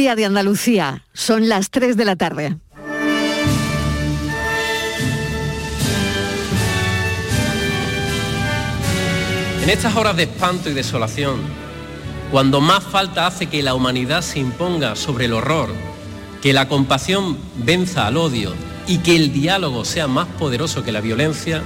[0.00, 2.56] Día de Andalucía, son las 3 de la tarde.
[9.62, 11.40] En estas horas de espanto y desolación,
[12.30, 15.68] cuando más falta hace que la humanidad se imponga sobre el horror,
[16.40, 18.54] que la compasión venza al odio
[18.86, 21.60] y que el diálogo sea más poderoso que la violencia,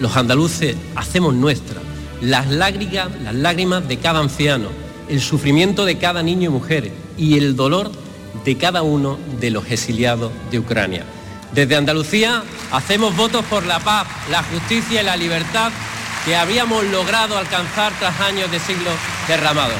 [0.00, 1.80] los andaluces hacemos nuestra
[2.20, 4.70] las lágrimas, las lágrimas de cada anciano,
[5.08, 7.90] el sufrimiento de cada niño y mujer y el dolor
[8.44, 11.04] de cada uno de los exiliados de Ucrania.
[11.52, 15.72] Desde Andalucía hacemos votos por la paz, la justicia y la libertad
[16.24, 18.94] que habíamos logrado alcanzar tras años de siglos
[19.28, 19.76] derramados.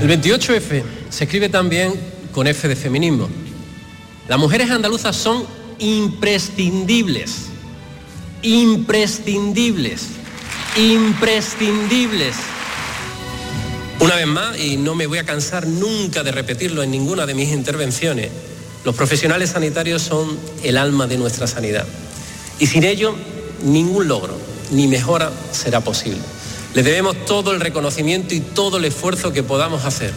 [0.00, 1.94] El 28F se escribe también
[2.32, 3.28] con F de feminismo.
[4.28, 5.44] Las mujeres andaluzas son
[5.78, 7.46] imprescindibles,
[8.42, 10.06] imprescindibles,
[10.76, 12.36] imprescindibles.
[14.00, 17.34] Una vez más, y no me voy a cansar nunca de repetirlo en ninguna de
[17.34, 18.30] mis intervenciones,
[18.84, 21.84] los profesionales sanitarios son el alma de nuestra sanidad.
[22.60, 23.16] Y sin ello,
[23.64, 24.38] ningún logro
[24.70, 26.20] ni mejora será posible.
[26.74, 30.12] Les debemos todo el reconocimiento y todo el esfuerzo que podamos hacer.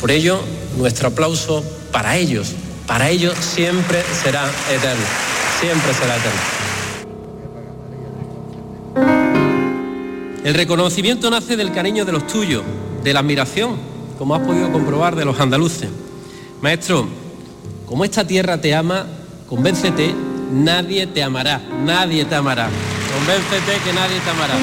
[0.00, 0.40] Por ello,
[0.76, 2.48] nuestro aplauso para ellos,
[2.88, 5.04] para ellos siempre será eterno,
[5.60, 6.40] siempre será eterno.
[10.44, 12.64] El reconocimiento nace del cariño de los tuyos,
[13.02, 13.76] de la admiración,
[14.18, 15.88] como has podido comprobar, de los andaluces.
[16.60, 17.06] Maestro,
[17.86, 19.06] como esta tierra te ama,
[19.48, 20.14] convéncete,
[20.52, 22.68] nadie te amará, nadie te amará.
[23.12, 24.54] Convéncete que nadie te amará.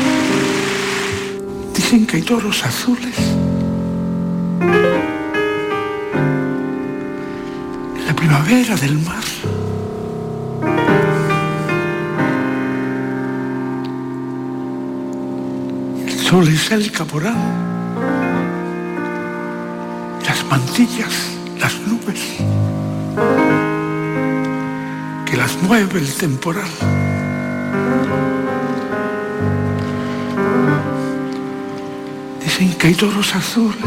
[1.75, 3.15] Dicen que hay toros azules.
[8.07, 9.23] La primavera del mar.
[16.07, 17.78] El sol es el caporal.
[20.49, 21.13] Las mantillas,
[21.59, 22.19] las nubes.
[25.25, 26.67] Que las mueve el temporal.
[32.43, 33.77] Dicen que hay toros azules.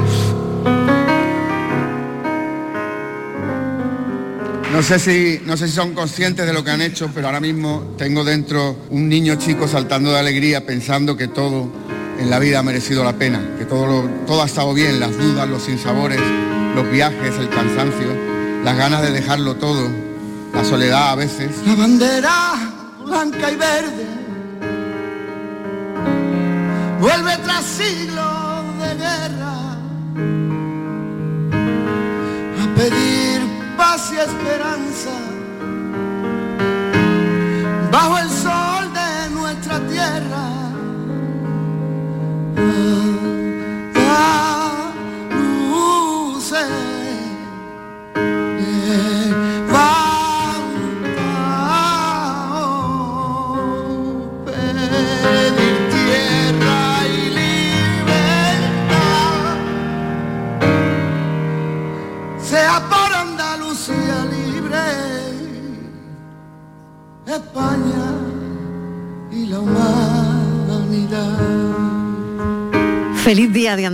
[4.72, 7.40] No sé, si, no sé si son conscientes de lo que han hecho, pero ahora
[7.40, 11.68] mismo tengo dentro un niño chico saltando de alegría pensando que todo
[12.18, 15.16] en la vida ha merecido la pena, que todo, lo- todo ha estado bien, las
[15.16, 16.18] dudas, los sinsabores,
[16.74, 18.14] los viajes, el cansancio,
[18.64, 19.88] las ganas de dejarlo todo,
[20.52, 21.50] la soledad a veces.
[21.66, 22.54] La bandera
[23.04, 24.06] blanca y verde
[27.00, 29.72] vuelve tras siglos de guerra
[32.62, 33.40] a pedir
[33.76, 35.21] paz y esperanza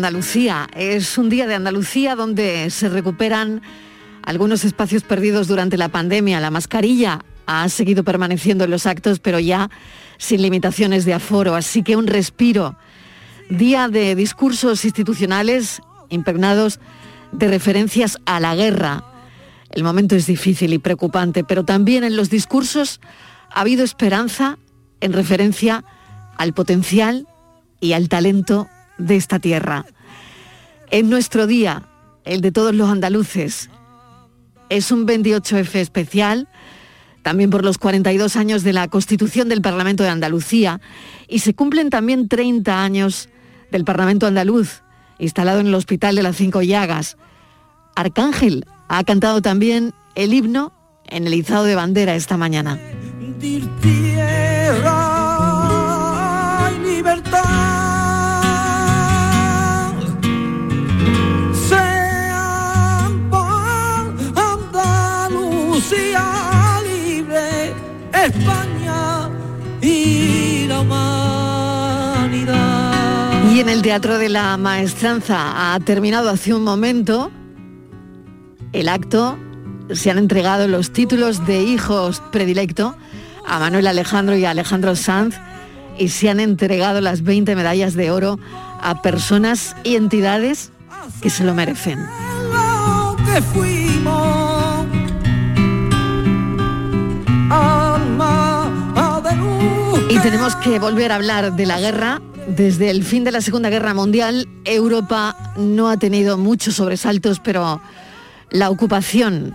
[0.08, 0.68] Andalucía.
[0.74, 3.60] Es un día de Andalucía donde se recuperan
[4.22, 6.40] algunos espacios perdidos durante la pandemia.
[6.40, 9.68] La mascarilla ha seguido permaneciendo en los actos, pero ya
[10.16, 11.54] sin limitaciones de aforo.
[11.54, 12.74] Así que un respiro.
[13.50, 16.80] Día de discursos institucionales impregnados
[17.32, 19.04] de referencias a la guerra.
[19.68, 23.02] El momento es difícil y preocupante, pero también en los discursos
[23.50, 24.56] ha habido esperanza
[25.02, 25.84] en referencia
[26.38, 27.28] al potencial
[27.78, 29.84] y al talento de esta tierra.
[30.90, 31.86] En nuestro día,
[32.24, 33.68] el de todos los andaluces,
[34.70, 36.48] es un 28F especial,
[37.22, 40.80] también por los 42 años de la Constitución del Parlamento de Andalucía,
[41.28, 43.28] y se cumplen también 30 años
[43.70, 44.82] del Parlamento andaluz,
[45.18, 47.18] instalado en el Hospital de las Cinco Llagas.
[47.94, 50.72] Arcángel ha cantado también el himno
[51.04, 52.78] en el izado de bandera esta mañana.
[73.58, 77.32] Y en el Teatro de la Maestranza ha terminado hace un momento
[78.72, 79.36] el acto.
[79.90, 82.94] Se han entregado los títulos de hijos predilecto
[83.44, 85.34] a Manuel Alejandro y a Alejandro Sanz
[85.98, 88.38] y se han entregado las 20 medallas de oro
[88.80, 90.70] a personas y entidades
[91.20, 91.98] que se lo merecen.
[100.10, 102.20] Y tenemos que volver a hablar de la guerra.
[102.56, 107.82] Desde el fin de la Segunda Guerra Mundial, Europa no ha tenido muchos sobresaltos, pero
[108.50, 109.54] la ocupación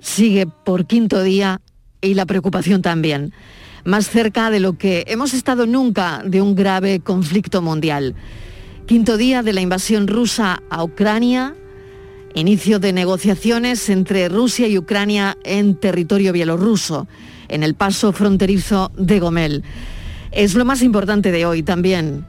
[0.00, 1.60] sigue por quinto día
[2.00, 3.32] y la preocupación también.
[3.84, 8.16] Más cerca de lo que hemos estado nunca de un grave conflicto mundial.
[8.86, 11.54] Quinto día de la invasión rusa a Ucrania,
[12.34, 17.06] inicio de negociaciones entre Rusia y Ucrania en territorio bielorruso,
[17.46, 19.64] en el paso fronterizo de Gomel.
[20.30, 22.26] Es lo más importante de hoy también.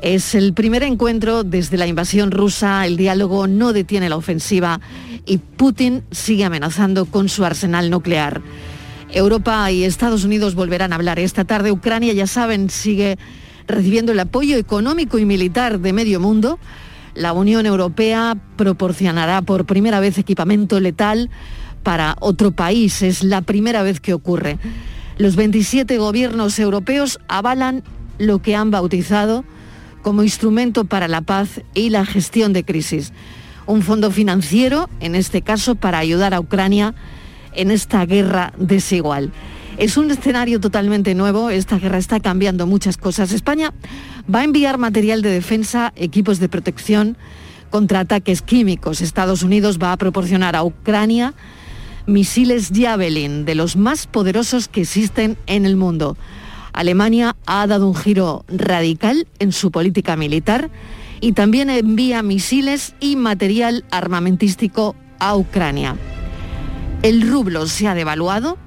[0.00, 4.80] Es el primer encuentro desde la invasión rusa, el diálogo no detiene la ofensiva
[5.26, 8.40] y Putin sigue amenazando con su arsenal nuclear.
[9.12, 11.18] Europa y Estados Unidos volverán a hablar.
[11.18, 13.18] Esta tarde Ucrania, ya saben, sigue
[13.66, 16.58] recibiendo el apoyo económico y militar de medio mundo.
[17.14, 21.28] La Unión Europea proporcionará por primera vez equipamiento letal
[21.82, 23.02] para otro país.
[23.02, 24.58] Es la primera vez que ocurre.
[25.20, 27.84] Los 27 gobiernos europeos avalan
[28.16, 29.44] lo que han bautizado
[30.00, 33.12] como instrumento para la paz y la gestión de crisis.
[33.66, 36.94] Un fondo financiero, en este caso, para ayudar a Ucrania
[37.52, 39.30] en esta guerra desigual.
[39.76, 43.32] Es un escenario totalmente nuevo, esta guerra está cambiando muchas cosas.
[43.32, 43.74] España
[44.34, 47.18] va a enviar material de defensa, equipos de protección
[47.68, 49.02] contra ataques químicos.
[49.02, 51.34] Estados Unidos va a proporcionar a Ucrania
[52.10, 56.16] misiles Javelin, de los más poderosos que existen en el mundo.
[56.72, 60.70] Alemania ha dado un giro radical en su política militar
[61.20, 65.96] y también envía misiles y material armamentístico a Ucrania.
[67.02, 68.58] El rublo se ha devaluado,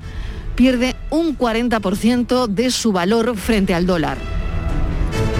[0.56, 4.18] pierde un 40% de su valor frente al dólar.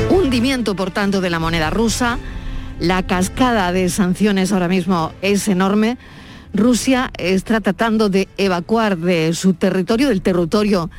[0.10, 2.20] Hundimiento, por tanto, de la moneda rusa.
[2.80, 5.98] La cascada de sanciones ahora mismo es enorme.
[6.54, 10.90] Rusia está tratando de evacuar de su territorio, del territorio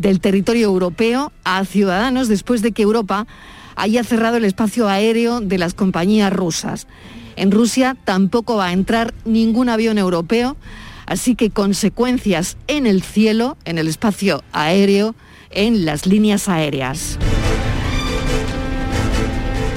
[0.00, 3.26] del territorio europeo a ciudadanos después de que Europa
[3.76, 6.86] haya cerrado el espacio aéreo de las compañías rusas.
[7.36, 10.56] En Rusia tampoco va a entrar ningún avión europeo,
[11.06, 15.14] así que consecuencias en el cielo, en el espacio aéreo,
[15.50, 17.18] en las líneas aéreas.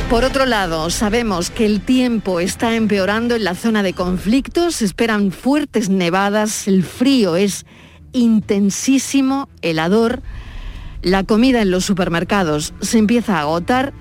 [0.10, 5.32] Por otro lado, sabemos que el tiempo está empeorando en la zona de conflictos, esperan
[5.32, 7.66] fuertes nevadas, el frío es
[8.12, 10.22] intensísimo, helador.
[11.02, 13.92] La comida en los supermercados se empieza a agotar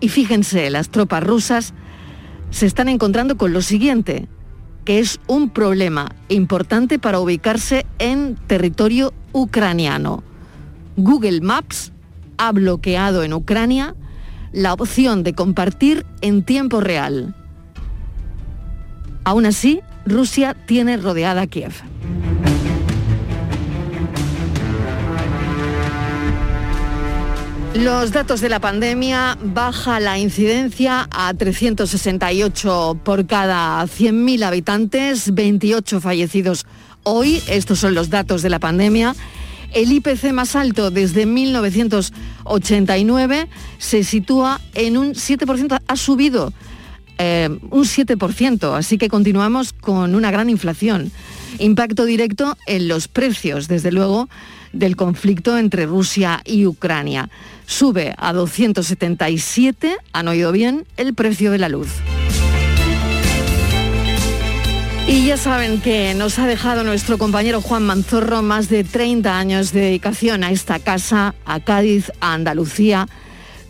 [0.00, 1.74] y fíjense, las tropas rusas
[2.50, 4.26] se están encontrando con lo siguiente,
[4.86, 10.22] que es un problema importante para ubicarse en territorio ucraniano.
[10.96, 11.92] Google Maps
[12.38, 13.94] ha bloqueado en Ucrania
[14.52, 17.34] la opción de compartir en tiempo real.
[19.24, 21.72] Aún así, Rusia tiene rodeada Kiev.
[27.74, 36.00] Los datos de la pandemia baja la incidencia a 368 por cada 100.000 habitantes, 28
[36.00, 36.66] fallecidos
[37.04, 37.40] hoy.
[37.46, 39.14] Estos son los datos de la pandemia.
[39.72, 43.48] El IPC más alto desde 1989
[43.78, 46.52] se sitúa en un 7%, ha subido
[47.18, 51.10] eh, un 7%, así que continuamos con una gran inflación.
[51.58, 54.28] Impacto directo en los precios, desde luego,
[54.72, 57.30] del conflicto entre Rusia y Ucrania
[57.66, 61.88] sube a 277, han oído bien, el precio de la luz.
[65.08, 69.72] Y ya saben que nos ha dejado nuestro compañero Juan Manzorro más de 30 años
[69.72, 73.08] de dedicación a esta casa, a Cádiz, a Andalucía.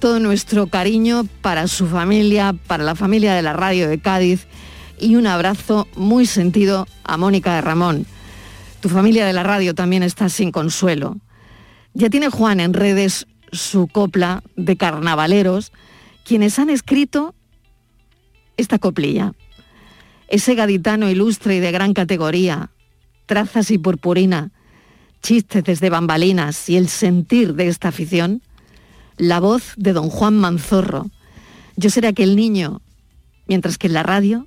[0.00, 4.49] Todo nuestro cariño para su familia, para la familia de la radio de Cádiz
[4.99, 8.04] y un abrazo muy sentido a Mónica de Ramón.
[8.80, 11.18] Tu familia de la radio también está sin consuelo.
[11.95, 15.71] Ya tiene Juan en redes su copla de carnavaleros,
[16.25, 17.37] quienes han escrito
[18.57, 19.35] esta coplilla.
[20.28, 22.70] Ese gaditano ilustre y de gran categoría,
[23.26, 24.50] trazas y purpurina,
[25.23, 28.42] chistes desde bambalinas y el sentir de esta afición,
[29.16, 31.06] la voz de don Juan Manzorro.
[31.76, 32.80] Yo seré aquel niño,
[33.47, 34.47] mientras que en la radio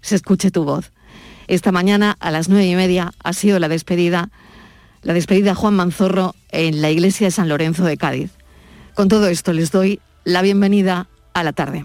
[0.00, 0.92] se escuche tu voz.
[1.48, 4.30] Esta mañana a las nueve y media ha sido la despedida
[5.02, 8.32] la despedida Juan Manzorro en la iglesia de San Lorenzo de Cádiz.
[8.94, 11.84] Con todo esto les doy la bienvenida a la tarde.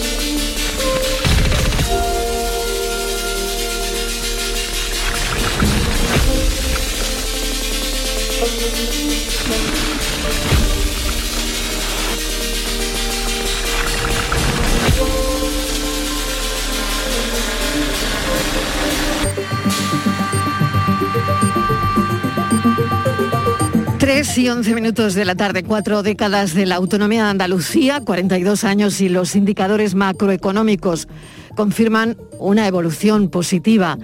[24.33, 28.63] 3 y 11 minutos de la tarde, cuatro décadas de la autonomía de Andalucía, 42
[28.63, 31.09] años y los indicadores macroeconómicos
[31.57, 33.97] confirman una evolución positiva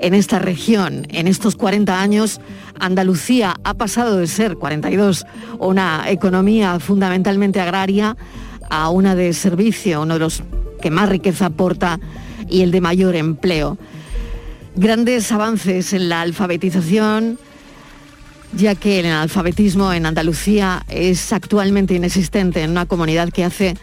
[0.00, 1.06] en esta región.
[1.10, 2.40] En estos 40 años,
[2.80, 5.24] Andalucía ha pasado de ser 42
[5.60, 8.16] una economía fundamentalmente agraria
[8.70, 10.42] a una de servicio, uno de los
[10.82, 12.00] que más riqueza aporta
[12.48, 13.78] y el de mayor empleo.
[14.74, 17.38] Grandes avances en la alfabetización,
[18.52, 23.76] ya que el analfabetismo en Andalucía es actualmente inexistente en una comunidad que hace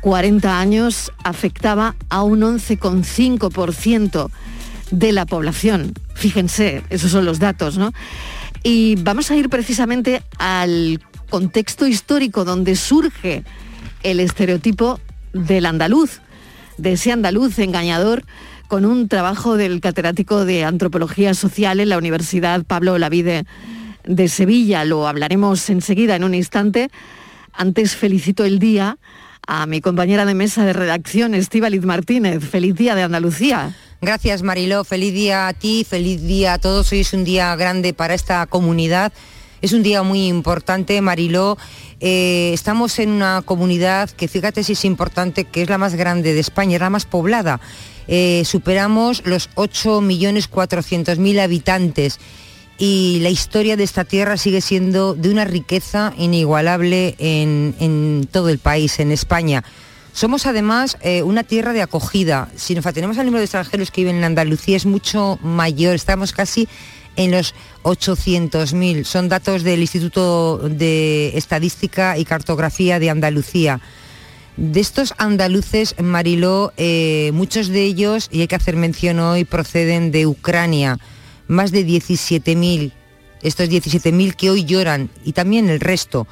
[0.00, 4.30] 40 años afectaba a un 11,5%
[4.90, 5.94] de la población.
[6.14, 7.92] Fíjense, esos son los datos, ¿no?
[8.62, 13.44] Y vamos a ir precisamente al contexto histórico donde surge
[14.02, 15.00] el estereotipo
[15.32, 16.20] del andaluz,
[16.76, 18.24] de ese andaluz engañador
[18.68, 23.44] con un trabajo del catedrático de Antropología Social en la Universidad Pablo Lavide
[24.06, 24.84] de Sevilla.
[24.84, 26.90] Lo hablaremos enseguida en un instante.
[27.52, 28.98] Antes felicito el día
[29.46, 32.42] a mi compañera de mesa de redacción, Estíbaliz Martínez.
[32.42, 33.76] Feliz día de Andalucía.
[34.00, 36.92] Gracias Mariló, feliz día a ti, feliz día a todos.
[36.92, 39.12] Hoy es un día grande para esta comunidad.
[39.62, 41.56] Es un día muy importante, Mariló.
[42.00, 46.34] Eh, estamos en una comunidad que fíjate si es importante, que es la más grande
[46.34, 47.60] de España, es la más poblada.
[48.06, 52.18] Eh, superamos los 8.400.000 habitantes
[52.78, 58.58] y la historia de esta tierra sigue siendo de una riqueza inigualable en, todo el
[58.58, 59.62] país, en España.
[60.12, 62.48] Somos además eh, una tierra de acogida.
[62.56, 66.32] Si nos atenemos al número de extranjeros que viven en Andalucía es mucho mayor, estamos
[66.32, 66.68] casi
[67.16, 69.04] en los 800.000.
[69.04, 73.80] Son datos del Instituto de Estadística y Cartografía de Andalucía.
[74.56, 80.12] De estos andaluces, Mariló, eh, muchos de ellos, y hay que hacer mención hoy, proceden
[80.12, 80.98] de Ucrania
[81.48, 82.92] más de 17.000,
[83.42, 86.26] estos 17.000 que hoy lloran y también el resto,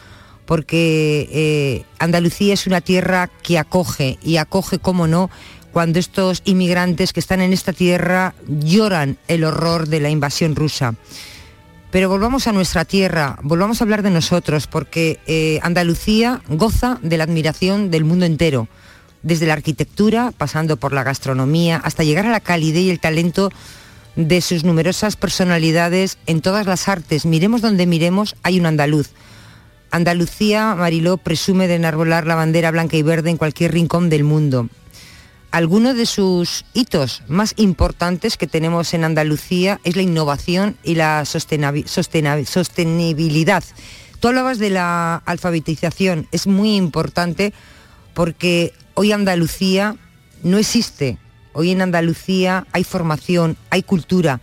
[0.46, 5.30] porque eh, Andalucía es una tierra que acoge y acoge, como no,
[5.72, 10.94] cuando estos inmigrantes que están en esta tierra lloran el horror de la invasión rusa.
[11.90, 17.18] Pero volvamos a nuestra tierra, volvamos a hablar de nosotros, porque eh, Andalucía goza de
[17.18, 18.68] la admiración del mundo entero,
[19.22, 23.50] desde la arquitectura, pasando por la gastronomía, hasta llegar a la calidez y el talento
[24.16, 27.24] de sus numerosas personalidades en todas las artes.
[27.24, 29.10] Miremos donde miremos, hay un andaluz.
[29.90, 34.68] Andalucía, Mariló, presume de enarbolar la bandera blanca y verde en cualquier rincón del mundo.
[35.50, 41.26] Algunos de sus hitos más importantes que tenemos en Andalucía es la innovación y la
[41.26, 43.62] sostenibilidad.
[44.18, 47.52] Tú hablabas de la alfabetización, es muy importante
[48.14, 49.96] porque hoy Andalucía
[50.42, 51.18] no existe
[51.52, 54.40] Hoy en Andalucía hay formación, hay cultura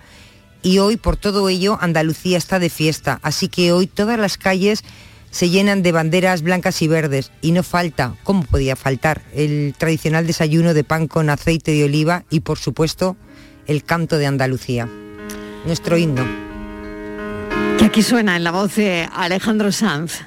[0.61, 3.19] y hoy por todo ello Andalucía está de fiesta.
[3.23, 4.83] Así que hoy todas las calles
[5.31, 9.21] se llenan de banderas blancas y verdes y no falta, ¿cómo podía faltar?
[9.33, 13.15] El tradicional desayuno de pan con aceite de oliva y por supuesto
[13.67, 14.87] el canto de Andalucía,
[15.65, 16.25] nuestro himno.
[17.77, 20.21] Que aquí suena en la voz de Alejandro Sanz.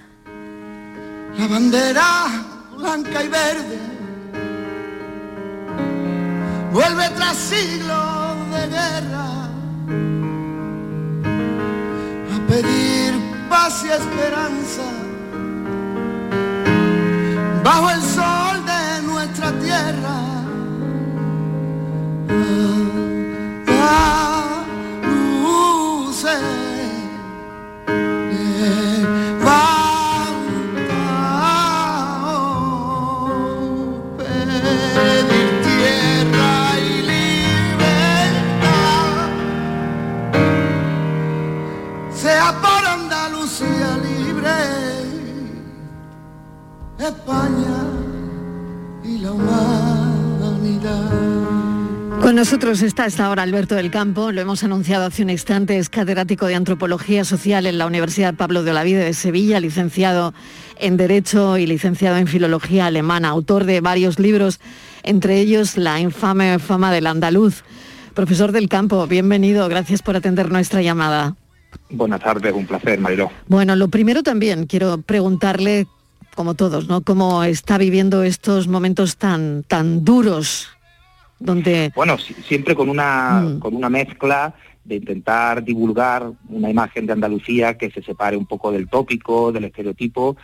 [1.37, 2.45] La bandera
[2.77, 4.02] blanca y verde
[6.73, 9.29] vuelve tras siglos de guerra
[12.35, 13.13] a pedir
[13.51, 14.83] paz y esperanza
[17.63, 20.33] bajo el sol de nuestra tierra.
[47.09, 47.85] España
[49.05, 51.11] y la humanidad.
[52.21, 55.89] Con nosotros está esta hora Alberto del Campo, lo hemos anunciado hace un instante, es
[55.89, 60.33] catedrático de Antropología Social en la Universidad Pablo de Olavide de Sevilla, licenciado
[60.79, 64.61] en Derecho y licenciado en Filología Alemana, autor de varios libros,
[65.03, 67.65] entre ellos La infame fama del andaluz,
[68.15, 71.35] Profesor del campo, bienvenido, gracias por atender nuestra llamada.
[71.89, 73.31] Buenas tardes, un placer, Mariló.
[73.49, 75.87] Bueno, lo primero también quiero preguntarle,
[76.35, 77.03] como todos, ¿no?
[77.03, 80.69] ¿Cómo está viviendo estos momentos tan, tan duros?
[81.39, 81.93] Donde...
[81.95, 83.59] Bueno, siempre con una, mm.
[83.59, 88.73] con una mezcla de intentar divulgar una imagen de Andalucía que se separe un poco
[88.73, 90.37] del tópico, del estereotipo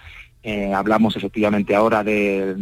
[0.42, 2.54] eh, hablamos efectivamente ahora de,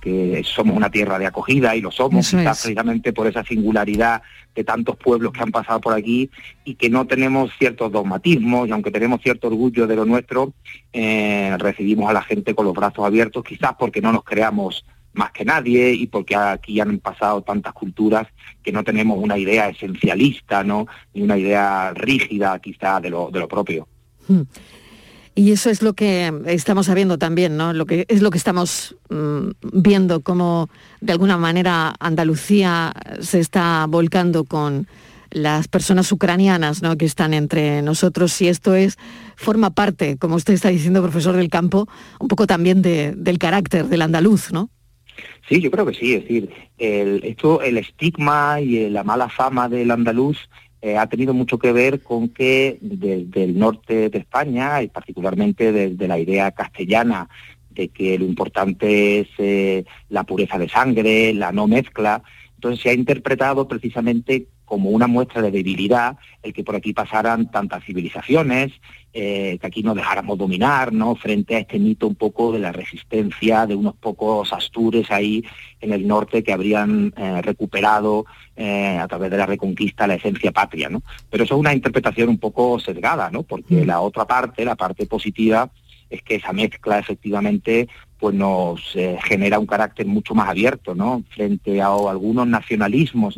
[0.00, 4.22] que somos una tierra de acogida y lo somos, precisamente por esa singularidad
[4.54, 6.30] de tantos pueblos que han pasado por aquí
[6.64, 10.54] y que no tenemos ciertos dogmatismos y aunque tenemos cierto orgullo de lo nuestro,
[10.92, 15.30] eh, recibimos a la gente con los brazos abiertos, quizás porque no nos creamos más
[15.30, 18.26] que nadie y porque aquí han pasado tantas culturas
[18.62, 20.86] que no tenemos una idea esencialista, ¿no?
[21.12, 23.86] Ni una idea rígida quizá de lo, de lo propio.
[24.26, 24.42] Hmm.
[25.36, 27.72] Y eso es lo que estamos sabiendo también, ¿no?
[27.72, 33.86] Lo que es lo que estamos mm, viendo cómo de alguna manera Andalucía se está
[33.88, 34.86] volcando con
[35.34, 36.96] las personas ucranianas ¿no?
[36.96, 38.96] que están entre nosotros y esto es
[39.36, 41.88] forma parte, como usted está diciendo, profesor del campo,
[42.20, 44.70] un poco también del carácter del andaluz, ¿no?
[45.48, 49.68] Sí, yo creo que sí, es decir, el, esto, el estigma y la mala fama
[49.68, 50.38] del andaluz
[50.84, 55.72] eh, ha tenido mucho que ver con que desde el norte de España y particularmente
[55.72, 57.30] desde la idea castellana
[57.70, 62.22] de que lo importante es eh, la pureza de sangre, la no mezcla,
[62.56, 67.50] entonces se ha interpretado precisamente como una muestra de debilidad el que por aquí pasaran
[67.50, 68.72] tantas civilizaciones,
[69.12, 71.14] eh, que aquí nos dejáramos dominar, ¿no?
[71.14, 75.44] Frente a este mito un poco de la resistencia de unos pocos astures ahí
[75.80, 80.52] en el norte que habrían eh, recuperado eh, a través de la reconquista la esencia
[80.52, 81.02] patria, ¿no?
[81.30, 83.42] Pero eso es una interpretación un poco sesgada, ¿no?
[83.42, 83.86] Porque mm.
[83.86, 85.70] la otra parte, la parte positiva,
[86.10, 87.88] es que esa mezcla efectivamente
[88.24, 88.80] pues nos
[89.22, 91.22] genera un carácter mucho más abierto, ¿no?
[91.28, 93.36] Frente a algunos nacionalismos,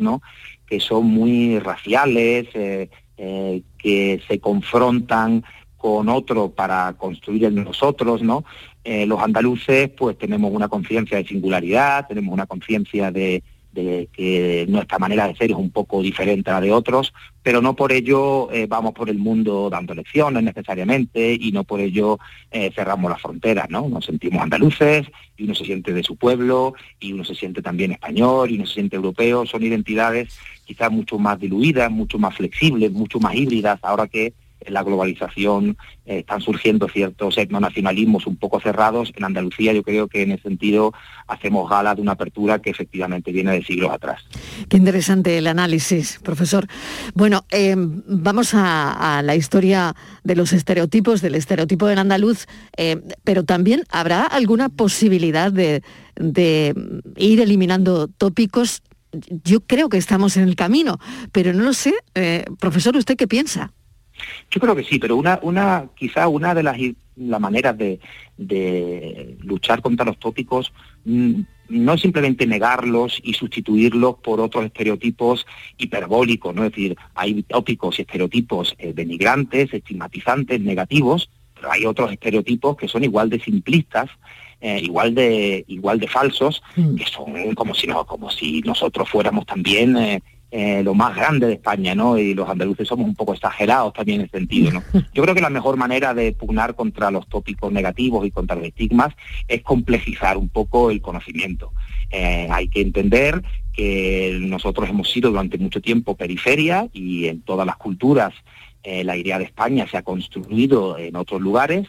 [0.65, 5.43] que son muy raciales, eh, eh, que se confrontan
[5.75, 8.45] con otro para construir el nosotros, ¿no?
[8.85, 13.43] Eh, los andaluces pues tenemos una conciencia de singularidad, tenemos una conciencia de,
[13.83, 17.13] que nuestra manera de ser es un poco diferente a la de otros,
[17.43, 21.79] pero no por ello eh, vamos por el mundo dando lecciones necesariamente y no por
[21.79, 22.19] ello
[22.51, 23.87] eh, cerramos las fronteras, ¿no?
[23.87, 27.93] Nos sentimos andaluces y uno se siente de su pueblo y uno se siente también
[27.93, 32.91] español y uno se siente europeo, son identidades quizás mucho más diluidas, mucho más flexibles,
[32.91, 34.33] mucho más híbridas, ahora que
[34.65, 39.11] la globalización eh, están surgiendo ciertos etnonacionalismos un poco cerrados.
[39.15, 40.93] En Andalucía yo creo que en ese sentido
[41.27, 44.23] hacemos gala de una apertura que efectivamente viene de siglos atrás.
[44.69, 46.67] Qué interesante el análisis, profesor.
[47.13, 52.45] Bueno, eh, vamos a, la historia de los estereotipos, del estereotipo del andaluz,
[52.77, 55.81] eh, pero también habrá alguna posibilidad de,
[56.15, 56.73] de
[57.17, 58.81] ir eliminando tópicos
[59.43, 60.99] yo creo que estamos en el camino,
[61.31, 61.93] pero no lo sé.
[62.59, 63.71] profesor, ¿usted qué piensa?
[64.49, 66.77] Yo creo que sí, pero una, una quizá una de las,
[67.15, 67.99] maneras de,
[69.41, 70.71] luchar contra los tópicos
[71.05, 75.45] mm, no es simplemente negarlos y sustituirlos por otros estereotipos
[75.77, 76.63] hiperbólicos, ¿no?
[76.63, 82.87] Es decir, hay tópicos y estereotipos eh, denigrantes, estigmatizantes, negativos, pero hay otros estereotipos que
[82.87, 84.09] son igual de simplistas,
[84.61, 86.95] eh, igual de igual de falsos, mm.
[86.95, 91.45] que son como si no, como si nosotros fuéramos también eh, eh, lo más grande
[91.45, 92.17] de España, ¿no?
[92.17, 94.83] Y los andaluces somos un poco exagerados también en ese sentido, ¿no?
[95.13, 98.65] Yo creo que la mejor manera de pugnar contra los tópicos negativos y contra los
[98.65, 99.13] estigmas
[99.47, 101.73] es complejizar un poco el conocimiento.
[102.11, 107.67] Eh, hay que entender que nosotros hemos sido durante mucho tiempo periferia y en todas
[107.67, 108.33] las culturas
[108.83, 111.87] eh, la idea de España se ha construido en otros lugares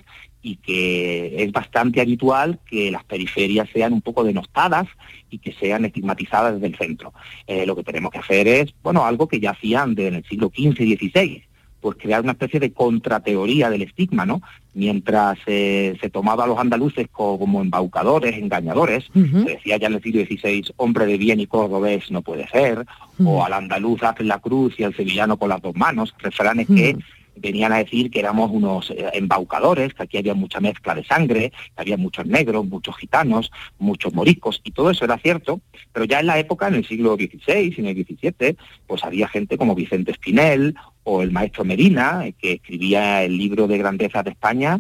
[0.49, 4.87] y que es bastante habitual que las periferias sean un poco denostadas
[5.29, 7.13] y que sean estigmatizadas desde el centro.
[7.47, 10.49] Eh, lo que tenemos que hacer es, bueno, algo que ya hacían en el siglo
[10.49, 11.43] XV y XVI,
[11.83, 14.41] pues crear una especie de contrateoría del estigma, ¿no?
[14.73, 20.03] Mientras eh, se tomaba a los andaluces como, embaucadores, engañadores, se decía ya en el
[20.03, 22.87] siglo XVI, hombre de bien y cordobés no puede ser,
[23.23, 26.97] o al andaluz hace la cruz y al sevillano con las dos manos, refranes que
[27.41, 31.51] venían a decir que éramos unos eh, embaucadores, que aquí había mucha mezcla de sangre,
[31.51, 35.61] que había muchos negros, muchos gitanos, muchos moriscos, y todo eso era cierto,
[35.93, 39.29] pero ya en la época, en el siglo XVI y en el XVII, pues había
[39.29, 40.75] gente como Vicente Espinel
[41.05, 44.79] o el maestro Medina, eh, que escribía el libro de grandeza de España,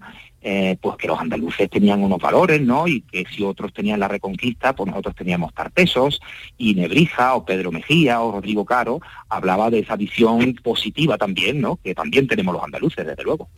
[0.50, 2.88] eh, pues que los andaluces tenían unos valores, ¿no?
[2.88, 6.22] Y que si otros tenían la reconquista, pues nosotros teníamos Tarpesos,
[6.56, 11.78] y Nebrija, o Pedro Mejía, o Rodrigo Caro, hablaba de esa visión positiva también, ¿no?
[11.84, 13.50] Que también tenemos los andaluces, desde luego.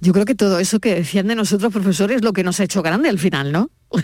[0.00, 2.64] Yo creo que todo eso que decían de nosotros, profesores, es lo que nos ha
[2.64, 3.68] hecho grande al final, ¿no?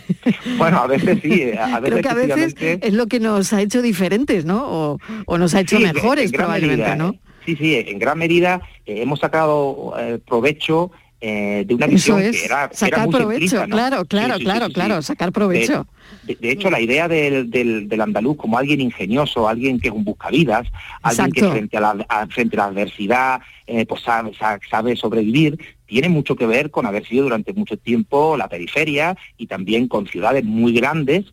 [0.58, 3.62] Bueno, a veces sí, a veces, Creo que a veces es lo que nos ha
[3.62, 4.98] hecho diferentes, ¿no?
[5.26, 7.16] O, nos ha hecho mejores probablemente, ¿no?
[7.46, 10.90] Sí, sí, en gran medida eh, hemos sacado eh, provecho
[11.26, 15.86] eh, de una visión que era, sacar provecho, claro, claro, claro, claro, sacar provecho.
[16.22, 20.66] De, hecho, la idea del, del, andaluz como alguien ingenioso, alguien que es un buscavidas,
[21.02, 23.40] alguien que frente a la, frente a la adversidad
[23.88, 24.32] pues sabe,
[24.70, 29.46] sabe, sobrevivir, tiene mucho que ver con haber sido durante mucho tiempo la periferia y
[29.46, 31.24] también con ciudades muy grandes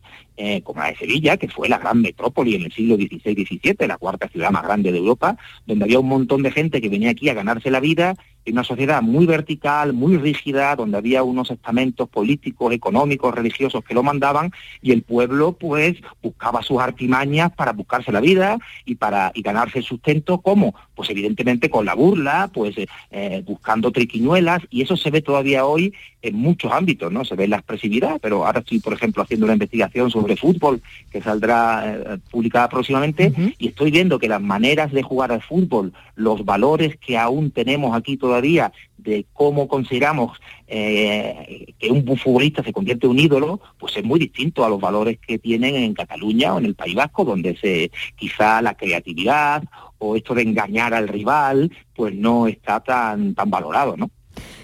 [0.43, 3.97] eh, como la de Sevilla, que fue la gran metrópoli en el siglo XVI-XVII, la
[3.97, 7.29] cuarta ciudad más grande de Europa, donde había un montón de gente que venía aquí
[7.29, 12.09] a ganarse la vida en una sociedad muy vertical, muy rígida, donde había unos estamentos
[12.09, 18.11] políticos, económicos, religiosos que lo mandaban y el pueblo pues buscaba sus artimañas para buscarse
[18.11, 20.75] la vida y para y ganarse el sustento, ¿cómo?
[20.95, 25.65] Pues evidentemente con la burla, pues eh, eh, buscando triquiñuelas y eso se ve todavía
[25.65, 27.25] hoy en muchos ámbitos, ¿no?
[27.25, 30.81] Se ve la expresividad, pero ahora estoy, por ejemplo, haciendo una investigación sobre fútbol
[31.11, 35.93] que saldrá eh, publicada próximamente y estoy viendo que las maneras de jugar al fútbol,
[36.15, 38.71] los valores que aún tenemos aquí todavía
[39.03, 44.19] de cómo consideramos eh, que un futbolista se convierte en un ídolo, pues es muy
[44.19, 47.91] distinto a los valores que tienen en Cataluña o en el País Vasco, donde se
[48.15, 49.63] quizá la creatividad
[49.97, 54.09] o esto de engañar al rival, pues no está tan tan valorado, ¿no?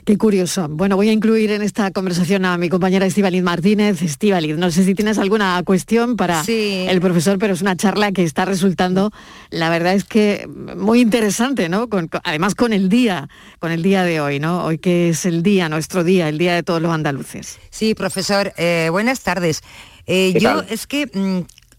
[0.05, 0.67] Qué curioso.
[0.69, 4.01] Bueno, voy a incluir en esta conversación a mi compañera Estivaliz Martínez.
[4.01, 8.23] Estivaliz, no sé si tienes alguna cuestión para el profesor, pero es una charla que
[8.23, 9.11] está resultando,
[9.49, 11.89] la verdad es que muy interesante, ¿no?
[12.23, 13.27] además con el día,
[13.59, 14.63] con el día de hoy, ¿no?
[14.63, 17.59] Hoy que es el día, nuestro día, el día de todos los andaluces.
[17.69, 19.61] Sí, profesor, eh, buenas tardes.
[20.05, 21.09] Eh, yo es que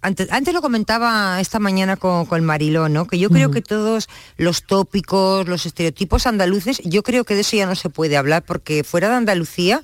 [0.03, 3.07] mm, antes, lo comentaba esta mañana con, con Mariló, ¿no?
[3.07, 7.57] Que yo creo que todos los tópicos, los estereotipos andaluces, yo creo que de eso
[7.57, 9.83] ya no se puede hablar, porque fuera de Andalucía,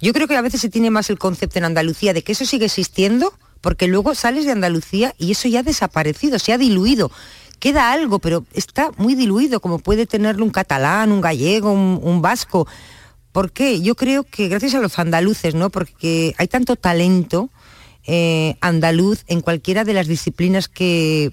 [0.00, 2.44] yo creo que a veces se tiene más el concepto en Andalucía de que eso
[2.44, 7.10] sigue existiendo, porque luego sales de Andalucía y eso ya ha desaparecido, se ha diluido.
[7.58, 12.20] Queda algo, pero está muy diluido, como puede tenerlo un catalán, un gallego, un, un
[12.20, 12.68] vasco.
[13.32, 13.80] ¿Por qué?
[13.80, 15.70] Yo creo que gracias a los andaluces, ¿no?
[15.70, 17.50] Porque hay tanto talento,
[18.06, 21.30] eh, andaluz en cualquiera de las disciplinas que,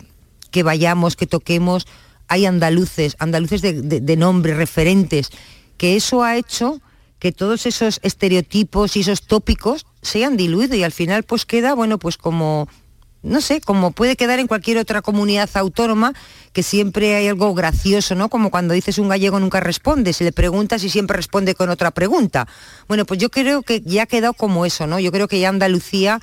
[0.52, 1.86] que, vayamos, que toquemos,
[2.28, 5.30] hay andaluces, andaluces de, nombre, referentes,
[5.78, 6.82] que eso ha hecho
[7.20, 11.74] que todos esos estereotipos y esos tópicos se han diluido y al final pues queda,
[11.74, 12.68] bueno, pues como,
[13.22, 16.14] no sé, como puede quedar en cualquier otra comunidad autónoma,
[16.52, 18.30] que siempre hay algo gracioso, ¿no?
[18.30, 21.92] Como cuando dices un gallego nunca responde, se le preguntas y siempre responde con otra
[21.92, 22.48] pregunta.
[22.88, 25.00] Bueno, pues yo creo que ya ha quedado como eso, ¿no?
[25.00, 26.20] Yo creo que ya Andalucía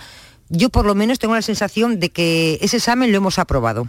[0.51, 3.89] yo por lo menos tengo la sensación de que ese examen lo hemos aprobado.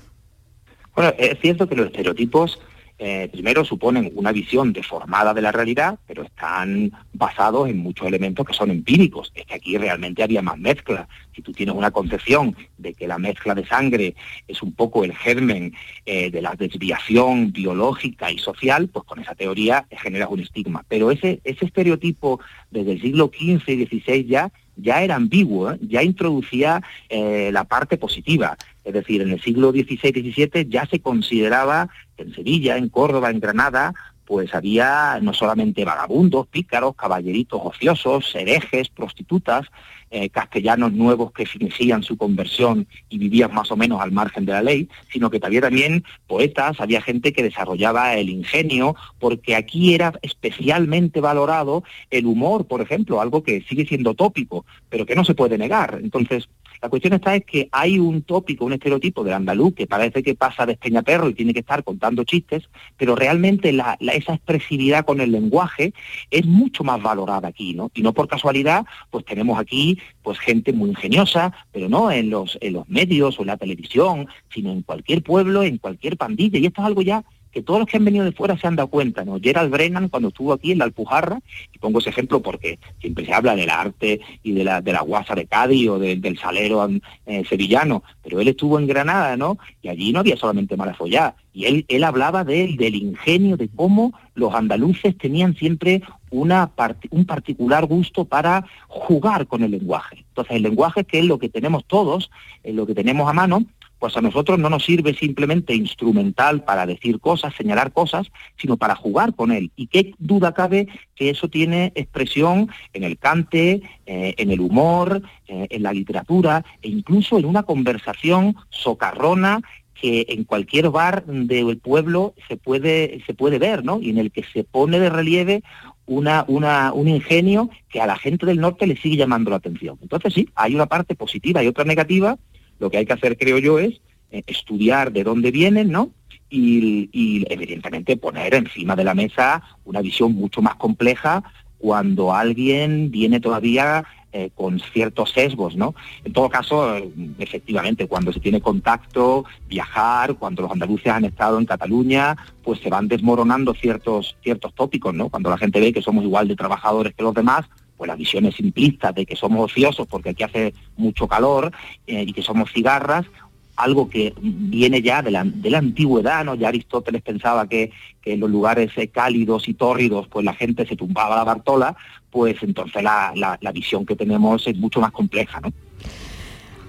[0.95, 2.59] Bueno, es cierto que los estereotipos
[3.03, 8.45] eh, primero suponen una visión deformada de la realidad, pero están basados en muchos elementos
[8.45, 9.31] que son empíricos.
[9.33, 11.07] Es que aquí realmente había más mezcla.
[11.35, 14.13] Si tú tienes una concepción de que la mezcla de sangre
[14.47, 15.73] es un poco el germen
[16.05, 20.85] eh, de la desviación biológica y social, pues con esa teoría generas un estigma.
[20.87, 25.77] Pero ese, ese estereotipo desde el siglo XV y XVI ya ya era ambiguo, ¿eh?
[25.81, 28.57] ya introducía eh, la parte positiva.
[28.83, 33.93] Es decir, en el siglo XVI-XVII ya se consideraba en Sevilla, en Córdoba, en Granada,
[34.31, 39.67] pues había no solamente vagabundos, pícaros, caballeritos ociosos, herejes, prostitutas,
[40.09, 44.53] eh, castellanos nuevos que fingían su conversión y vivían más o menos al margen de
[44.53, 49.93] la ley, sino que había también poetas, había gente que desarrollaba el ingenio, porque aquí
[49.93, 55.25] era especialmente valorado el humor, por ejemplo, algo que sigue siendo tópico, pero que no
[55.25, 55.99] se puede negar.
[56.01, 56.47] Entonces,
[56.81, 60.33] la cuestión está es que hay un tópico, un estereotipo del andaluz que parece que
[60.33, 65.31] pasa de perro y tiene que estar contando chistes, pero realmente esa expresividad con el
[65.31, 65.93] lenguaje
[66.31, 67.91] es mucho más valorada aquí, ¿no?
[67.93, 72.57] Y no por casualidad, pues tenemos aquí pues gente muy ingeniosa, pero no en los,
[72.61, 76.65] en los medios o en la televisión, sino en cualquier pueblo, en cualquier pandilla, y
[76.65, 78.89] esto es algo ya que todos los que han venido de fuera se han dado
[78.89, 79.39] cuenta, ¿no?
[79.39, 81.39] Gerald Brennan cuando estuvo aquí en la Alpujarra,
[81.73, 85.01] y pongo ese ejemplo porque siempre se habla del arte y de la, de la
[85.01, 86.87] guasa de Cádiz o del salero
[87.25, 89.57] eh, sevillano, pero él estuvo en Granada, ¿no?
[89.81, 93.69] Y allí no había solamente mala follada, y él, él hablaba de, del ingenio, de
[93.69, 96.71] cómo los andaluces tenían siempre una
[97.09, 100.23] un particular gusto para jugar con el lenguaje.
[100.29, 102.31] Entonces el lenguaje que es lo que tenemos todos,
[102.63, 103.65] es lo que tenemos a mano,
[104.01, 108.95] pues a nosotros no nos sirve simplemente instrumental para decir cosas, señalar cosas, sino para
[108.95, 109.69] jugar con él.
[109.75, 115.21] Y qué duda cabe que eso tiene expresión en el cante, eh, en el humor,
[115.47, 119.61] eh, en la literatura e incluso en una conversación socarrona
[119.93, 123.99] que en cualquier bar del pueblo se puede, se puede ver, ¿no?
[124.01, 125.61] Y en el que se pone de relieve
[126.07, 129.99] una, una, un ingenio que a la gente del norte le sigue llamando la atención.
[130.01, 132.39] Entonces sí, hay una parte positiva y otra negativa.
[132.81, 136.09] Lo que hay que hacer, creo yo, es eh, estudiar de dónde vienen, ¿no?
[136.49, 141.43] Y, evidentemente poner encima de la mesa una visión mucho más compleja
[141.77, 145.93] cuando alguien viene todavía eh, con ciertos sesgos, ¿no?
[146.23, 151.59] En todo caso, eh, efectivamente, cuando se tiene contacto, viajar, cuando los andaluces han estado
[151.59, 155.29] en Cataluña, pues se van desmoronando ciertos, ciertos tópicos, ¿no?
[155.29, 157.65] Cuando la gente ve que somos igual de trabajadores que los demás,
[158.01, 161.71] pues las visiones simplistas de que somos ociosos porque aquí hace mucho calor
[162.07, 163.27] eh, y que somos cigarras,
[163.75, 166.55] algo que viene ya de la, de la antigüedad, ¿no?
[166.55, 170.95] Ya Aristóteles pensaba que, que en los lugares cálidos y tórridos, pues la gente se
[170.95, 171.95] tumbaba la Bartola,
[172.31, 175.61] pues entonces la, la, visión que tenemos es mucho más compleja.
[175.61, 175.71] ¿no?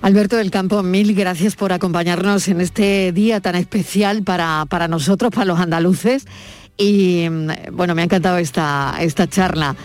[0.00, 5.30] Alberto del Campo, mil gracias por acompañarnos en este día tan especial para, para nosotros,
[5.30, 6.26] para los andaluces.
[6.78, 7.26] Y
[7.70, 9.76] bueno, me ha encantado esta, esta charla.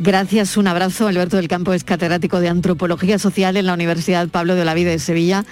[0.00, 1.06] Gracias, un abrazo.
[1.06, 4.98] Alberto del Campo es catedrático de Antropología Social en la Universidad Pablo de Olavide de
[4.98, 5.44] Sevilla,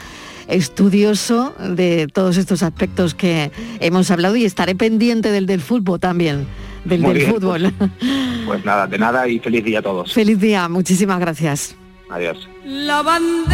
[0.49, 6.47] estudioso de todos estos aspectos que hemos hablado y estaré pendiente del del fútbol también
[6.89, 7.73] del, fútbol.
[7.79, 7.91] Pues,
[8.47, 10.13] pues, nada, de nada y feliz día a todos.
[10.13, 11.75] Feliz día, muchísimas gracias.
[12.09, 12.49] Adiós.
[12.65, 13.47] La bandera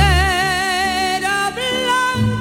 [1.52, 2.33] blanca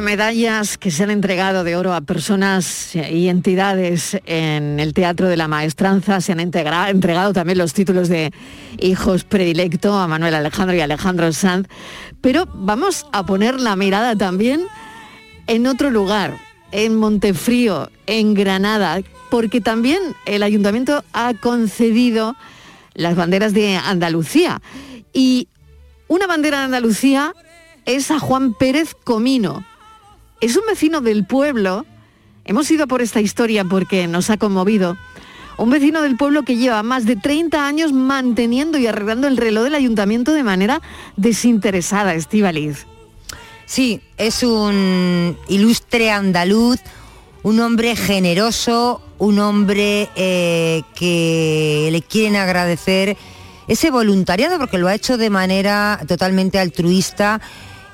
[0.00, 5.36] medallas que se han entregado de oro a personas y entidades en el Teatro de
[5.36, 6.20] la Maestranza.
[6.20, 8.32] Se han entregado también los títulos de
[8.78, 11.68] hijos predilecto a Manuel Alejandro y Alejandro Sanz.
[12.20, 14.66] Pero vamos a poner la mirada también
[15.46, 16.38] en otro lugar,
[16.72, 22.36] en Montefrío, en Granada, porque también el ayuntamiento ha concedido
[22.94, 24.62] las banderas de Andalucía.
[25.12, 25.48] Y
[26.08, 27.34] una bandera de Andalucía
[27.86, 29.64] es a Juan Pérez Comino,
[30.44, 31.86] es un vecino del pueblo,
[32.44, 34.98] hemos ido por esta historia porque nos ha conmovido,
[35.56, 39.64] un vecino del pueblo que lleva más de 30 años manteniendo y arreglando el reloj
[39.64, 40.82] del ayuntamiento de manera
[41.16, 42.86] desinteresada, Estivaliz.
[43.64, 46.78] Sí, es un ilustre andaluz,
[47.42, 53.16] un hombre generoso, un hombre eh, que le quieren agradecer
[53.66, 57.40] ese voluntariado porque lo ha hecho de manera totalmente altruista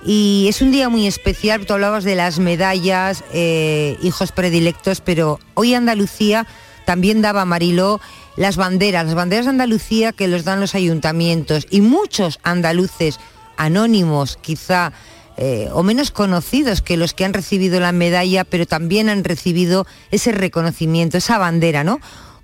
[0.04, 5.38] y es un día muy especial, tú hablabas de las medallas, eh, hijos predilectos, pero
[5.54, 6.46] hoy Andalucía
[6.86, 8.00] también daba Mariló
[8.36, 13.20] las banderas, las banderas de Andalucía que los dan los ayuntamientos y muchos andaluces
[13.56, 14.92] anónimos quizá
[15.36, 19.86] eh, o menos conocidos que los que han recibido la medalla, pero también han recibido
[20.10, 22.00] ese reconocimiento, esa bandera, ¿no?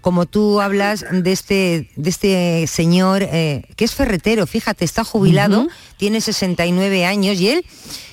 [0.07, 5.67] Como tú hablas de este, de este señor eh, que es ferretero, fíjate, está jubilado,
[5.97, 7.67] tiene 69 años y él,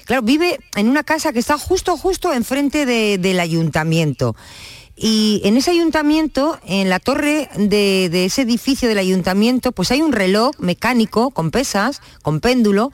[0.05, 2.87] claro, vive en una casa que está justo, justo enfrente
[3.19, 4.35] del ayuntamiento.
[4.95, 10.01] Y en ese ayuntamiento, en la torre de, de, ese edificio del ayuntamiento, pues hay
[10.01, 12.91] un reloj mecánico con pesas, con péndulo,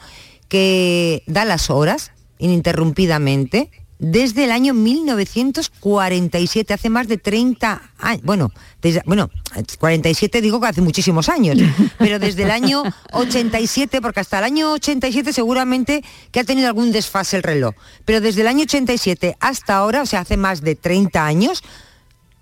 [0.50, 8.54] que da las horas ininterrumpidamente desde el año 1947, hace más de 30 años, bueno,
[8.82, 9.30] desde, bueno,
[9.78, 11.58] 47 digo que hace muchísimos años,
[12.00, 16.94] pero desde el año 87, porque hasta el año 87 seguramente que ha tenido algún
[16.94, 20.76] desfase el reloj, pero desde el año 87 hasta ahora, o sea, hace más de
[20.76, 21.62] 30 años,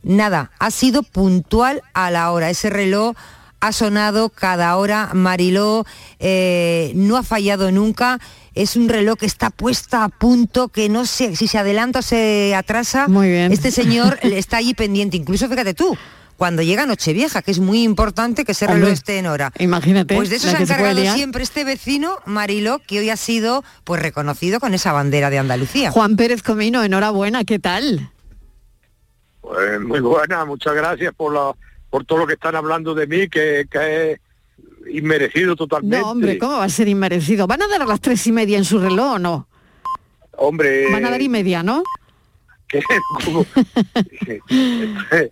[0.03, 2.51] nada, ha sido puntual a la hora.
[2.51, 3.15] Ese reloj
[3.59, 5.85] ha sonado cada hora, Mariló
[6.19, 8.19] eh, no ha fallado nunca
[8.61, 12.01] es un reloj que está puesta a punto, que no sé si se adelanta o
[12.01, 13.07] se atrasa.
[13.07, 13.51] Muy bien.
[13.51, 15.97] Este señor está allí pendiente, incluso fíjate tú,
[16.37, 19.51] cuando llega Nochevieja, que es muy importante que ese reloj esté en hora.
[19.57, 20.15] Imagínate.
[20.15, 24.01] Pues de eso se ha encargado siempre este vecino, Mariló, que hoy ha sido pues
[24.01, 25.91] reconocido con esa bandera de Andalucía.
[25.91, 28.11] Juan Pérez Comino, enhorabuena, ¿qué tal?
[29.41, 31.53] Pues muy buena, muchas gracias por la
[31.89, 34.19] por todo lo que están hablando de mí, que, que es
[34.91, 35.99] inmerecido totalmente.
[35.99, 37.47] No, hombre, ¿cómo va a ser inmerecido?
[37.47, 39.47] ¿Van a dar a las tres y media en su reloj o no?
[40.37, 40.91] Hombre...
[40.91, 41.83] Van a dar y media, ¿no?
[42.67, 42.81] que,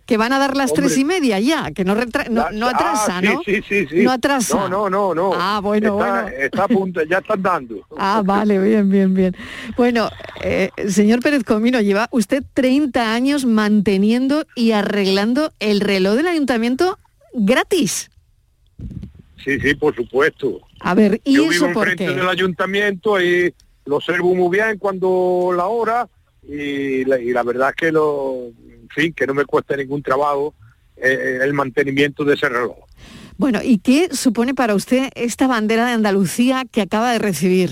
[0.06, 3.42] que van a dar las tres y media ya, que no, no, atrasa, ah, ¿no?
[3.44, 4.02] Sí, sí, sí.
[4.02, 4.56] No atrasa.
[4.56, 5.32] No, no, no, no.
[5.34, 6.38] Ah, bueno, está, bueno.
[6.38, 7.76] Está a punto, ya están dando.
[7.98, 9.36] Ah, vale, bien, bien, bien.
[9.76, 10.10] Bueno,
[10.42, 16.98] eh, señor Pérez Comino, lleva usted 30 años manteniendo y arreglando el reloj del ayuntamiento
[17.32, 18.10] gratis.
[19.46, 20.60] Sí, sí, por supuesto.
[20.80, 22.08] A ver, ¿y Yo eso vivo por qué?
[22.08, 23.54] del ayuntamiento y
[23.84, 26.08] lo observo muy bien cuando la hora
[26.42, 30.02] y la, y la verdad es que lo, en fin, que no me cuesta ningún
[30.02, 30.52] trabajo
[30.96, 32.76] eh, el mantenimiento de ese reloj.
[33.36, 37.70] Bueno, ¿y qué supone para usted esta bandera de Andalucía que acaba de recibir?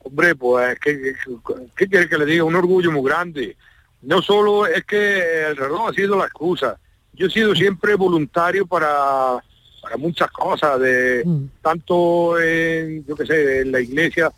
[0.00, 1.14] Hombre, pues, ¿qué,
[1.76, 2.42] qué quiere que le diga?
[2.42, 3.56] Un orgullo muy grande.
[4.02, 6.80] No solo es que el reloj ha sido la excusa.
[7.12, 9.40] Yo he sido siempre voluntario para,
[9.90, 11.24] para muchas cosas, de
[11.60, 14.30] tanto en, yo qué sé, en la iglesia,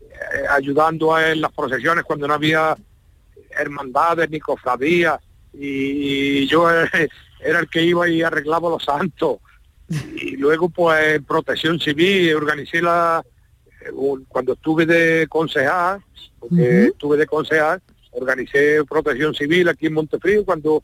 [0.00, 2.74] eh, ayudando a, en las procesiones cuando no había
[3.58, 5.20] hermandades ni cofradías,
[5.52, 6.88] y, yo eh,
[7.40, 9.36] era el que iba y arreglaba los santos.
[10.16, 13.22] Y luego, pues, en protección civil, organicé la,
[13.84, 16.00] eh, un- cuando estuve de concejal,
[16.38, 20.82] porque estuve de concejal, organicé protección civil aquí en Montefrío cuando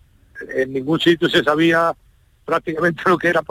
[0.54, 1.94] en ningún sitio se sabía
[2.46, 3.42] prácticamente lo que era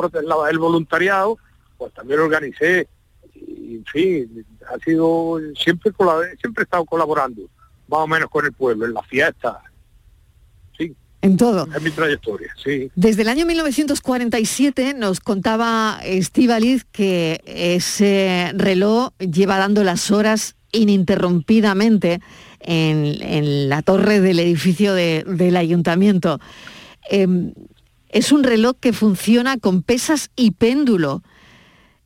[0.49, 1.38] el voluntariado,
[1.77, 2.88] pues también lo organicé.
[3.36, 5.91] Y, en fin, ha sido siempre
[6.41, 7.43] siempre he estado colaborando,
[7.88, 9.58] más o menos con el pueblo, en las fiestas.
[10.77, 11.67] Sí, En todo.
[11.75, 12.89] es mi trayectoria, sí.
[12.95, 22.19] Desde el año 1947 nos contaba Estíbaliz que ese reloj lleva dando las horas ininterrumpidamente
[22.60, 26.39] en, en la torre del edificio de- del ayuntamiento.
[27.10, 27.53] Em,
[28.15, 31.21] es un reloj que funciona con pesas y péndulo.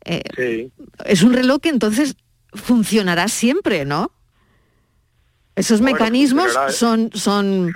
[0.06, 0.72] Eh, Sí.
[1.06, 2.16] es un reloj que entonces
[2.54, 4.12] funcionará siempre, ¿no?
[5.56, 6.72] Esos Bueno, mecanismos ¿eh?
[6.72, 7.74] son, son,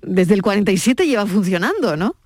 [0.00, 2.16] desde el 47 lleva funcionando, ¿no?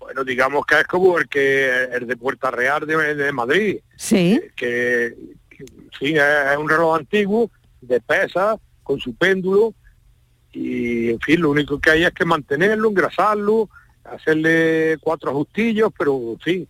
[0.00, 4.40] Bueno, digamos que es como el que el de Puerta Real de, de Madrid, Sí.
[4.56, 5.14] que,
[5.48, 5.64] que,
[5.98, 7.50] fin, es, un reloj antiguo
[7.82, 9.74] de pesa con su péndulo
[10.52, 13.68] y en fin lo único que hay es que mantenerlo, engrasarlo,
[14.12, 16.66] hacerle cuatro ajustillos, pero fin,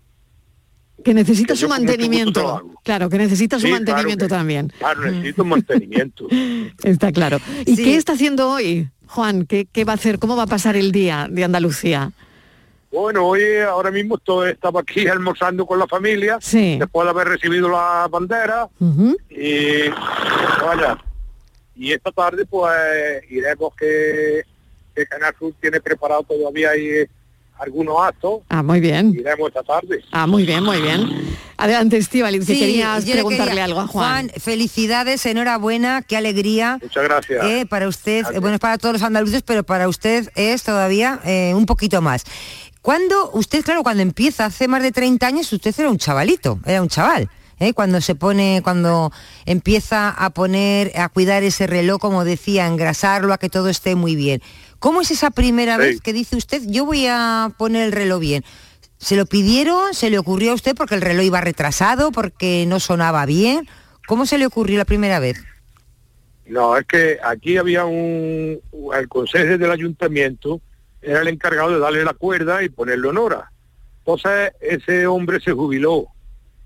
[1.05, 2.73] Que necesita Que su mantenimiento.
[2.83, 4.73] Claro, que necesita su Sí, claro mantenimiento que- también.
[4.79, 6.27] claro, necesito un mantenimiento.
[6.83, 7.39] Está claro.
[7.67, 7.85] ¿Y Sí.
[7.85, 9.45] qué está haciendo hoy, Juan?
[9.47, 10.19] ¿Qué, qué va a hacer?
[10.19, 12.13] ¿Cómo va a pasar el día de Andalucía?
[12.91, 16.77] Bueno, hoy ahora mismo estoy, estaba aquí almorzando con la familia, Sí.
[16.79, 18.69] después de haber recibido la bandera,
[19.29, 19.89] y
[20.65, 20.97] vaya,
[21.75, 22.73] y esta tarde pues
[23.29, 24.43] iremos que,
[24.95, 27.05] que Canal Sur tiene preparado todavía ahí
[27.59, 29.15] algunos actos, Ah, muy bien.
[29.15, 30.05] iremos esta tarde.
[30.13, 31.37] Ah, muy bien, muy bien.
[31.57, 34.31] Adelante, Estíbaliz, que Sí, querías preguntarle quería- algo a Juan.
[34.39, 36.79] felicidades, enhorabuena, qué alegría.
[36.83, 37.45] Muchas gracias.
[37.45, 38.37] Eh, para usted, Gracias.
[38.37, 42.03] eh, bueno, es para todos los andaluces, pero para usted es todavía eh, un poquito
[42.03, 42.25] más.
[42.83, 46.83] Cuando usted, claro, cuando empieza hace más de 30 años, usted era un chavalito, era
[46.83, 47.29] un chaval.
[47.59, 47.73] ¿eh?
[47.73, 49.11] Cuando se pone, cuando
[49.47, 53.95] empieza a poner, a cuidar ese reloj, como decía, a engrasarlo, a que todo esté
[53.95, 54.43] muy bien.
[54.79, 55.81] ¿Cómo es esa primera Sí.
[55.81, 58.45] vez que dice usted, yo voy a poner el reloj bien?
[58.99, 59.95] ¿Se lo pidieron?
[59.95, 63.69] ¿Se le ocurrió a usted porque el reloj iba retrasado, porque no sonaba bien?
[64.07, 65.43] ¿Cómo se le ocurrió la primera vez?
[66.47, 68.61] No, es que aquí había un,
[68.95, 70.61] el consejo del ayuntamiento,
[71.03, 73.51] era el encargado de darle la cuerda y ponerlo en hora.
[73.99, 76.07] Entonces ese hombre se jubiló.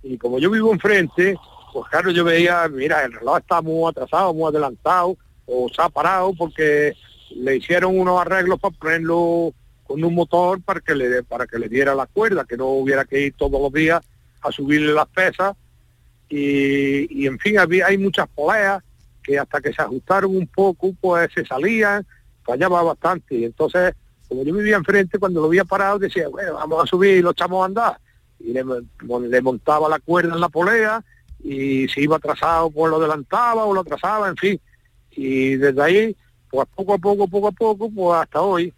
[0.02, 1.34] Y como yo vivo enfrente,
[1.72, 5.88] pues claro, yo veía, mira, el reloj está muy atrasado, muy adelantado, o se ha
[5.88, 6.92] parado porque
[7.30, 9.52] le hicieron unos arreglos para ponerlo
[9.84, 13.04] con un motor para que le para que le diera la cuerda, que no hubiera
[13.04, 14.00] que ir todos los días
[14.42, 15.56] a subirle las pesas.
[16.28, 18.82] Y, y, en fin, había, hay muchas poleas
[19.22, 22.06] que hasta que se ajustaron un poco, pues se salían,
[22.44, 23.34] fallaba bastante.
[23.34, 23.94] Y entonces,
[24.28, 27.32] como yo vivía enfrente, cuando lo había parado, decía, bueno, vamos a subir y lo
[27.32, 27.98] echamos a andar.
[28.38, 28.64] Y le,
[29.28, 31.04] le montaba la cuerda en la polea
[31.42, 34.60] y si iba atrasado, pues lo adelantaba o lo atrasaba, en fin.
[35.10, 36.16] Y desde ahí,
[36.50, 38.72] pues poco a poco, poco a poco, pues hasta hoy.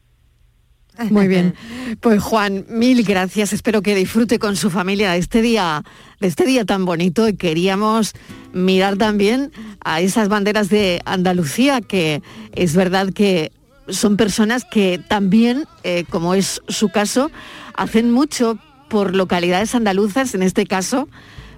[1.10, 1.54] Muy bien.
[2.00, 3.52] Pues Juan, mil gracias.
[3.52, 5.82] Espero que disfrute con su familia de este día,
[6.20, 7.28] este día tan bonito.
[7.28, 8.12] Y queríamos
[8.52, 9.52] mirar también
[9.82, 12.22] a esas banderas de Andalucía, que
[12.54, 13.52] es verdad que
[13.88, 17.30] son personas que también, eh, como es su caso,
[17.74, 18.58] hacen mucho
[18.88, 21.08] por localidades andaluzas, en este caso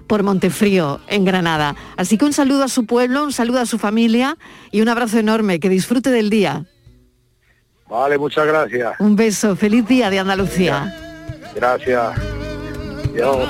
[0.07, 1.75] por Montefrío, en Granada.
[1.97, 4.37] Así que un saludo a su pueblo, un saludo a su familia
[4.71, 5.59] y un abrazo enorme.
[5.59, 6.65] Que disfrute del día.
[7.89, 8.93] Vale, muchas gracias.
[8.99, 10.93] Un beso, feliz día de Andalucía.
[11.55, 12.17] Gracias.
[13.13, 13.47] Adiós.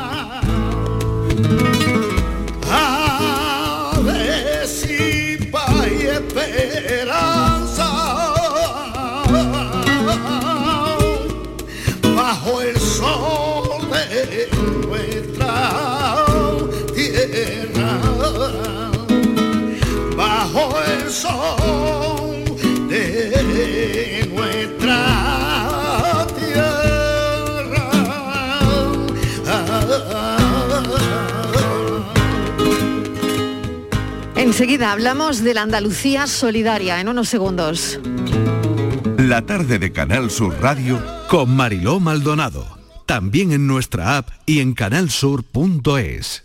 [21.15, 22.43] Sol
[22.89, 27.87] de nuestra tierra.
[34.35, 37.99] Enseguida hablamos de la Andalucía solidaria en unos segundos.
[39.17, 42.77] La tarde de Canal Sur Radio Con Mariló Maldonado.
[43.05, 46.44] También en nuestra app y en canalsur.es.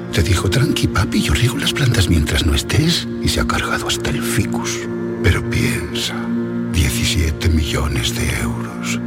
[0.13, 3.07] Te dijo, tranqui papi, yo riego las plantas mientras no estés.
[3.23, 4.79] Y se ha cargado hasta el ficus.
[5.23, 6.15] Pero piensa,
[6.73, 8.99] 17 millones de euros.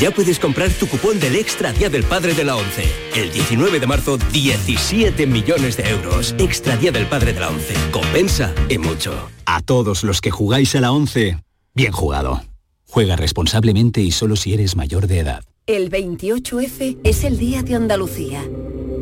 [0.00, 2.84] Ya puedes comprar tu cupón del Extra Día del Padre de la ONCE.
[3.14, 6.34] El 19 de marzo, 17 millones de euros.
[6.38, 7.74] Extra Día del Padre de la ONCE.
[7.90, 9.28] Compensa y mucho.
[9.46, 11.38] A todos los que jugáis a la 11,
[11.74, 12.42] bien jugado.
[12.88, 15.44] Juega responsablemente y solo si eres mayor de edad.
[15.66, 18.44] El 28F es el Día de Andalucía.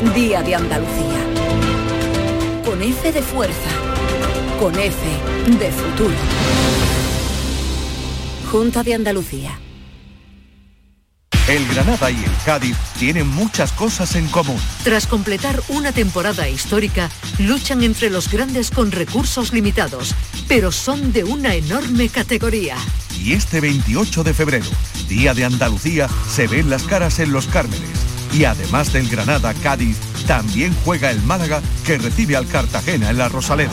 [0.00, 1.20] Día de Andalucía.
[2.64, 3.70] Con F de fuerza,
[4.58, 4.96] con F
[5.58, 6.14] de futuro.
[8.50, 9.60] Junta de Andalucía.
[11.46, 14.58] El Granada y el Cádiz tienen muchas cosas en común.
[14.84, 20.14] Tras completar una temporada histórica, luchan entre los grandes con recursos limitados,
[20.48, 22.76] pero son de una enorme categoría.
[23.22, 24.70] Y este 28 de febrero,
[25.08, 27.99] Día de Andalucía, se ven las caras en los Cármenes.
[28.32, 33.28] Y además del Granada Cádiz, también juega el Málaga que recibe al Cartagena en la
[33.28, 33.72] Rosaleda.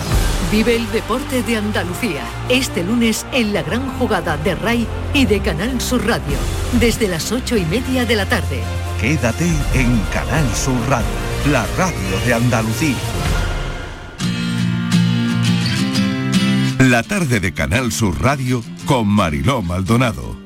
[0.51, 5.41] Vive el deporte de Andalucía este lunes en la gran jugada de RAI y de
[5.41, 6.37] Canal Sur Radio,
[6.79, 8.61] desde las ocho y media de la tarde.
[9.01, 11.07] Quédate en Canal Sur Radio,
[11.51, 12.95] la radio de Andalucía.
[16.79, 20.36] La tarde de Canal Sur Radio con Mariló Maldonado.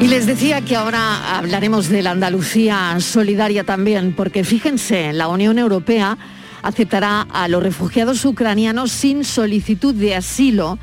[0.00, 5.58] Y les decía que ahora hablaremos de la Andalucía solidaria también, porque fíjense, la Unión
[5.58, 6.18] Europea
[6.62, 10.78] aceptará a los refugiados ucranianos sin solicitud de asilo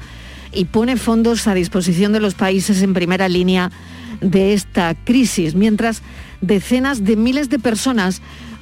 [0.52, 3.72] y pone fondos a disposición de los países en primera línea
[4.20, 6.02] de esta crisis, mientras
[6.42, 8.22] decenas de miles de personas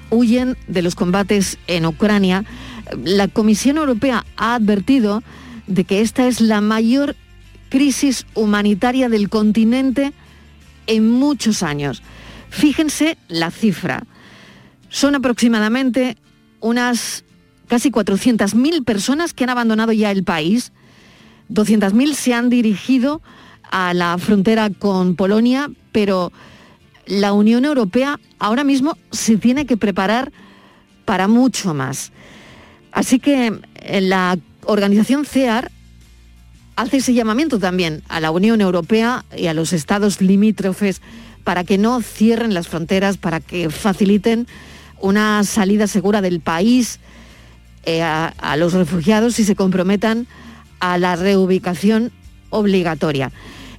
[0.09, 2.43] huyen de los combates en Ucrania.
[3.03, 5.23] La Comisión Europea ha advertido
[5.67, 7.15] de que esta es la mayor
[7.69, 10.11] crisis humanitaria del continente
[10.91, 12.01] en muchos años.
[12.49, 14.03] Fíjense la cifra.
[14.89, 16.17] Son aproximadamente
[16.59, 17.23] unas
[17.67, 20.73] casi 400.000 personas que han abandonado ya el país.
[21.49, 23.21] 200.000 se han dirigido
[23.71, 26.31] a la frontera con Polonia, pero
[27.05, 30.31] la Unión Europea ahora mismo se tiene que preparar
[31.05, 32.11] para mucho más.
[32.91, 35.71] Así que eh, la organización CEAR
[36.75, 41.01] hace ese llamamiento también a la Unión Europea y a los estados limítrofes
[41.43, 44.47] para que no cierren las fronteras, para que faciliten
[44.99, 46.99] una salida segura del país
[47.85, 50.27] eh, a, a los refugiados y se comprometan
[50.79, 52.11] a la reubicación
[52.49, 53.31] obligatoria.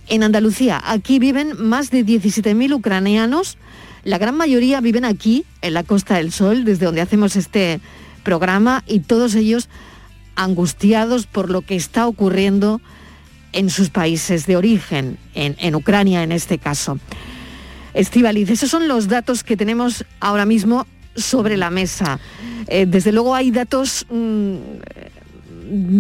[0.09, 3.57] En Andalucía, aquí viven más de 17.000 ucranianos,
[4.05, 7.81] la gran mayoría viven aquí, en la Costa del Sol, desde donde hacemos este
[8.25, 9.69] programa, y todos ellos
[10.37, 12.81] angustiados por lo que está ocurriendo
[13.53, 16.99] en sus países de origen, en, en Ucrania en este caso.
[17.95, 22.19] Estivaliz, esos son los datos que tenemos ahora mismo sobre la mesa.
[22.69, 24.55] Eh, desde luego hay datos mm,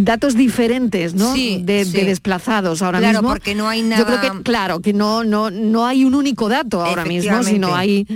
[0.04, 1.34] datos diferentes, ¿no?
[1.34, 1.92] Sí, de, sí.
[1.92, 3.28] de desplazados ahora Claro, mismo.
[3.30, 6.48] porque no hay Yo creo nada- que, claro, que no, no, no hay un único
[6.48, 8.06] dato ahora mismo, sino hay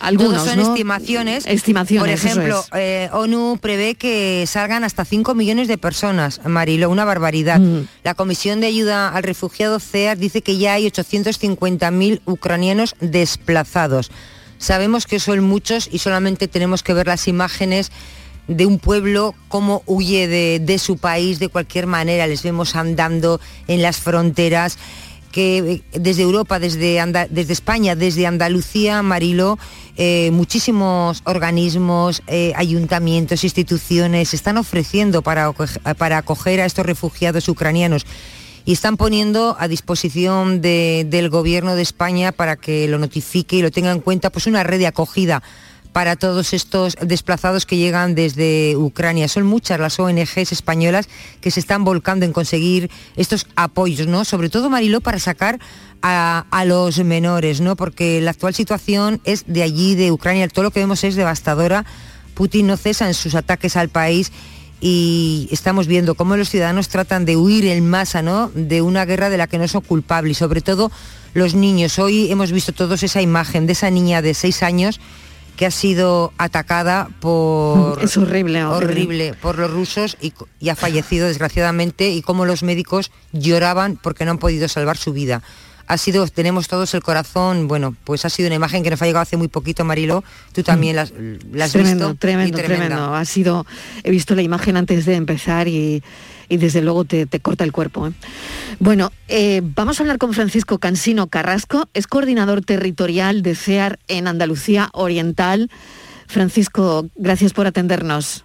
[0.00, 0.68] algunos, Todos son ¿no?
[0.70, 1.46] estimaciones.
[1.46, 2.68] Estimaciones, Por eso ejemplo, es.
[2.74, 7.60] eh, ONU prevé que salgan hasta 5 millones de personas, Marilo, una barbaridad.
[7.60, 7.86] Mm.
[8.02, 14.10] La Comisión de Ayuda al Refugiado CEAR dice que ya hay 850.000 ucranianos desplazados.
[14.58, 17.90] Sabemos que son muchos y solamente tenemos que ver las imágenes
[18.48, 22.26] de un pueblo cómo huye de, de su país de cualquier manera.
[22.26, 24.76] Les vemos andando en las fronteras
[25.32, 27.00] que eh, desde Europa, desde,
[27.30, 29.58] desde España, desde Andalucía, Mariló,
[29.96, 37.48] eh, muchísimos organismos, eh, ayuntamientos, instituciones están ofreciendo para, acoge- para acoger a estos refugiados
[37.48, 38.06] ucranianos
[38.64, 43.62] y están poniendo a disposición de- del gobierno de España para que lo notifique y
[43.62, 45.42] lo tenga en cuenta, pues una red de acogida
[45.92, 49.28] para todos estos desplazados que llegan desde Ucrania.
[49.28, 51.08] Son muchas las ONGs españolas
[51.40, 54.24] que se están volcando en conseguir estos apoyos, ¿no?
[54.24, 55.58] Sobre todo, Mariló, para sacar
[56.02, 57.76] a, a los menores, ¿no?
[57.76, 60.48] Porque la actual situación es de allí, de Ucrania.
[60.48, 61.84] Todo lo que vemos es devastadora.
[62.34, 64.32] Putin no cesa en sus ataques al país
[64.80, 68.50] y estamos viendo cómo los ciudadanos tratan de huir en masa ¿no?
[68.54, 70.90] de una guerra de la que no son culpables, y sobre todo
[71.34, 71.98] los niños.
[71.98, 75.00] Hoy hemos visto todos esa imagen de esa niña de seis años
[75.60, 78.02] que ha sido atacada por...
[78.02, 79.02] Es horrible, horrible.
[79.02, 84.24] horrible, por los rusos y, y ha fallecido desgraciadamente y cómo los médicos lloraban porque
[84.24, 85.42] no han podido salvar su vida.
[85.92, 89.06] Ha sido, tenemos todos el corazón, bueno, pues ha sido una imagen que nos ha
[89.06, 90.22] llegado hace muy poquito, Marilo.
[90.52, 91.12] Tú también la, has-
[91.52, 92.14] la has tremendo, visto.
[92.14, 92.86] y tremendo, tremenda.
[92.86, 93.14] tremendo.
[93.16, 93.66] Ha sido,
[94.04, 96.02] he visto la imagen antes de empezar y,
[96.48, 98.06] y desde luego te, te corta el cuerpo.
[98.06, 98.12] ¿eh?
[98.78, 104.28] Bueno, eh, vamos a hablar con Francisco Cansino Carrasco, es coordinador territorial de CEAR en
[104.28, 105.70] Andalucía Oriental.
[106.28, 108.44] Francisco, gracias por atendernos.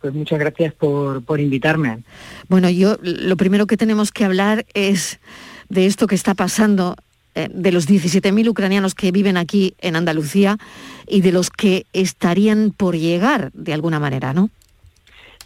[0.00, 2.02] Pues muchas gracias por, por invitarme.
[2.48, 5.20] Bueno, yo lo primero que tenemos que hablar es
[5.68, 6.96] de esto que está pasando,
[7.34, 10.56] eh, de los 17.000 ucranianos que viven aquí en Andalucía
[11.08, 14.50] y de los que estarían por llegar de alguna manera, ¿no?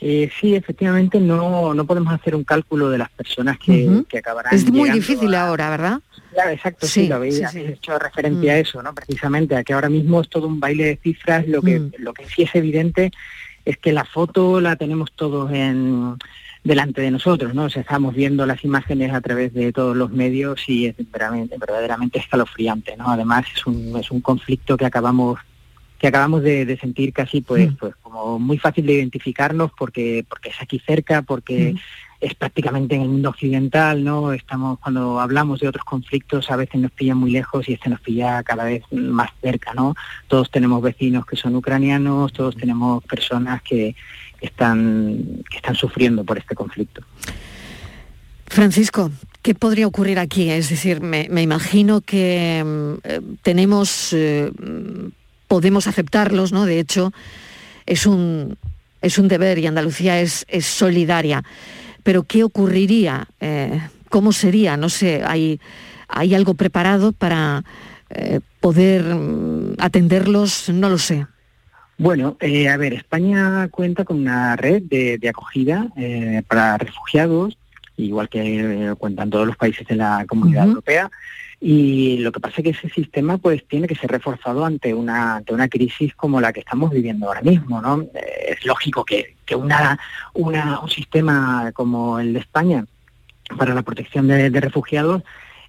[0.00, 4.54] Eh, sí, efectivamente no, no podemos hacer un cálculo de las personas que, que acabarán
[4.54, 6.00] Es muy difícil a- ahora, ¿verdad?
[6.32, 7.72] Claro, exacto, sí, Sí, lo habéis sí, habéis sí.
[7.72, 8.60] hecho referencia a Mm.
[8.60, 8.94] eso, ¿no?
[8.94, 11.90] Precisamente, a que ahora mismo es todo un baile de cifras, lo que, Mm.
[11.98, 13.10] lo que sí es evidente
[13.64, 16.14] es que la foto la tenemos todos en
[16.64, 17.64] delante de nosotros, ¿no?
[17.64, 21.56] O sea, estamos viendo las imágenes a través de todos los medios y es verdaderamente,
[21.58, 23.10] verdaderamente escalofriante, ¿no?
[23.10, 25.38] Además es un, es un conflicto que acabamos
[25.98, 30.50] que acabamos de, de sentir casi pues, pues como muy fácil de identificarnos porque porque
[30.50, 31.74] es aquí cerca, porque
[32.20, 34.32] es prácticamente en el mundo occidental, ¿no?
[34.32, 38.00] Estamos cuando hablamos de otros conflictos a veces nos pillan muy lejos y este nos
[38.00, 39.94] pilla cada vez más cerca, ¿no?
[40.26, 43.94] Todos tenemos vecinos que son ucranianos, todos tenemos personas que
[44.40, 47.02] están que están sufriendo por este conflicto.
[48.48, 49.10] Francisco,
[49.42, 50.50] ¿qué podría ocurrir aquí?
[50.50, 55.08] Es decir, me, me imagino que mm, eh, tenemos, eh, mm,
[55.46, 56.64] podemos aceptarlos, ¿no?
[56.64, 57.12] De hecho,
[57.86, 58.56] es un,
[59.02, 61.44] es un deber y Andalucía es, es solidaria.
[62.02, 63.28] Pero ¿qué ocurriría?
[63.40, 64.76] Eh, ¿Cómo sería?
[64.76, 65.60] No sé, ¿hay,
[66.08, 67.64] hay algo preparado para
[68.60, 70.70] poder mm, atenderlos?
[70.70, 71.26] No lo sé.
[71.98, 77.58] Bueno, eh, a ver, España cuenta con una red de, de acogida eh, para refugiados,
[77.96, 80.68] igual que eh, cuentan todos los países de la Comunidad.
[80.68, 81.10] Europea.
[81.60, 85.36] Y lo que pasa es que ese sistema pues tiene que ser reforzado ante una
[85.36, 88.02] ante una crisis como la que estamos viviendo ahora mismo, ¿no?
[88.14, 89.98] Eh, es lógico que, que una,
[90.34, 92.86] una un sistema como el de España
[93.56, 95.24] para la protección de, de refugiados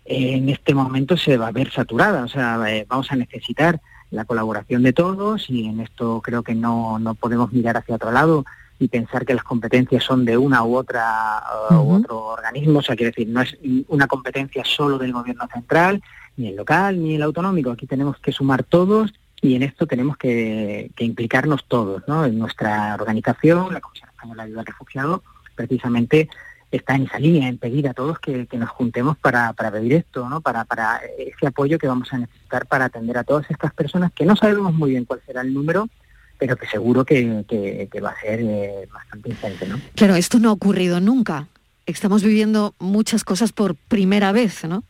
[0.06, 4.26] eh, en este momento se va a ver saturada, o sea, vamos a necesitar la
[4.26, 8.46] colaboración de todos y en esto creo que no, no podemos mirar hacia otro lado
[8.80, 12.82] y pensar que las competencias son de una u otra uh, u otro organismo, o
[12.82, 13.58] sea, quiere decir, no es
[13.90, 16.02] una competencia solo del gobierno central,
[16.38, 20.18] ni el local, ni el autonómico, aquí tenemos que sumar todos y en esto tenemos
[20.18, 22.26] que, que implicarnos todos, ¿no?
[22.26, 25.24] En nuestra organización, la Comisión Española de Ayuda al Refugiado,
[25.56, 26.30] precisamente
[26.72, 29.94] está en esa línea, en pedir a todos que, que nos juntemos para, para pedir
[29.94, 30.42] esto, ¿no?
[30.42, 34.26] Para, para ese apoyo que vamos a necesitar para atender a todas estas personas que
[34.26, 35.90] no sabemos muy bien cuál será el número,
[36.38, 39.80] pero que seguro que, que- que va a ser eh, bastante ingente, ¿no?
[39.96, 41.48] Claro, esto no ha ocurrido nunca.
[41.86, 44.84] Estamos viviendo muchas cosas por primera vez, ¿no?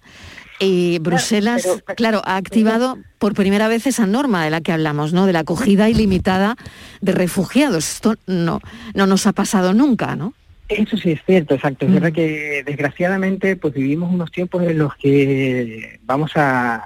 [0.60, 1.66] Y Bruselas,
[1.96, 5.26] claro, ha activado por primera vez esa norma de la que hablamos, ¿no?
[5.26, 6.58] De la acogida ilimitada
[7.00, 7.90] de refugiados.
[7.90, 8.60] Esto no,
[8.94, 10.34] no nos ha pasado nunca, ¿no?
[10.70, 11.88] Eso sí es cierto, exacto.
[11.88, 16.84] Es verdad que desgraciadamente pues vivimos unos tiempos en los que vamos a,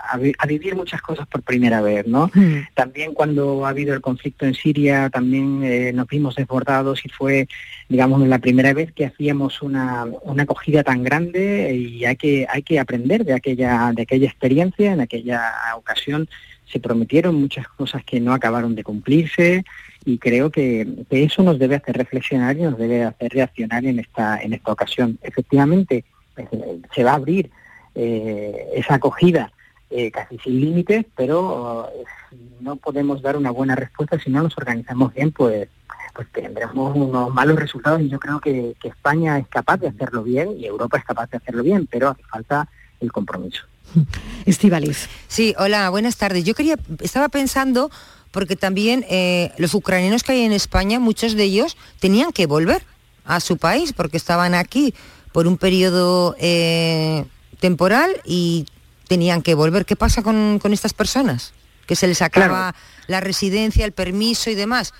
[0.47, 2.31] vivir muchas cosas por primera vez, ¿no?
[2.75, 7.49] También cuando ha habido el conflicto en Siria, también eh, nos vimos desbordados y fue,
[7.89, 12.63] digamos, la primera vez que hacíamos una, una acogida tan grande y hay que, hay
[12.63, 16.29] que aprender de aquella, de aquella experiencia, en aquella ocasión
[16.73, 19.63] se prometieron muchas cosas que no acabaron de cumplirse,
[20.05, 24.41] y creo que, eso nos debe hacer reflexionar y nos debe hacer reaccionar en esta,
[24.41, 25.17] en esta ocasión.
[25.21, 26.03] Efectivamente,
[26.35, 26.47] pues,
[26.93, 27.49] se va a abrir
[27.95, 29.51] eh, esa acogida
[29.89, 34.57] eh, casi sin límites, pero eh, no podemos dar una buena respuesta si no nos
[34.57, 35.69] organizamos bien, pues
[36.15, 40.21] pues tendremos unos malos resultados y yo creo que, que España es capaz de hacerlo
[40.21, 43.65] bien y Europa es capaz de hacerlo bien, pero hace falta el compromiso.
[44.45, 45.09] Estivalis.
[45.27, 46.43] Sí, hola, buenas tardes.
[46.43, 47.89] Yo quería, estaba pensando
[48.33, 52.81] porque también eh, los ucranianos que hay en España, muchos de ellos tenían que volver
[53.25, 54.93] a su país porque estaban aquí
[55.31, 57.25] por un periodo eh,
[57.59, 58.65] temporal y
[59.07, 59.85] tenían que volver.
[59.85, 61.53] ¿Qué pasa con, estas personas?
[61.85, 62.73] Que se les acaba
[63.05, 64.93] la residencia, el permiso y demás.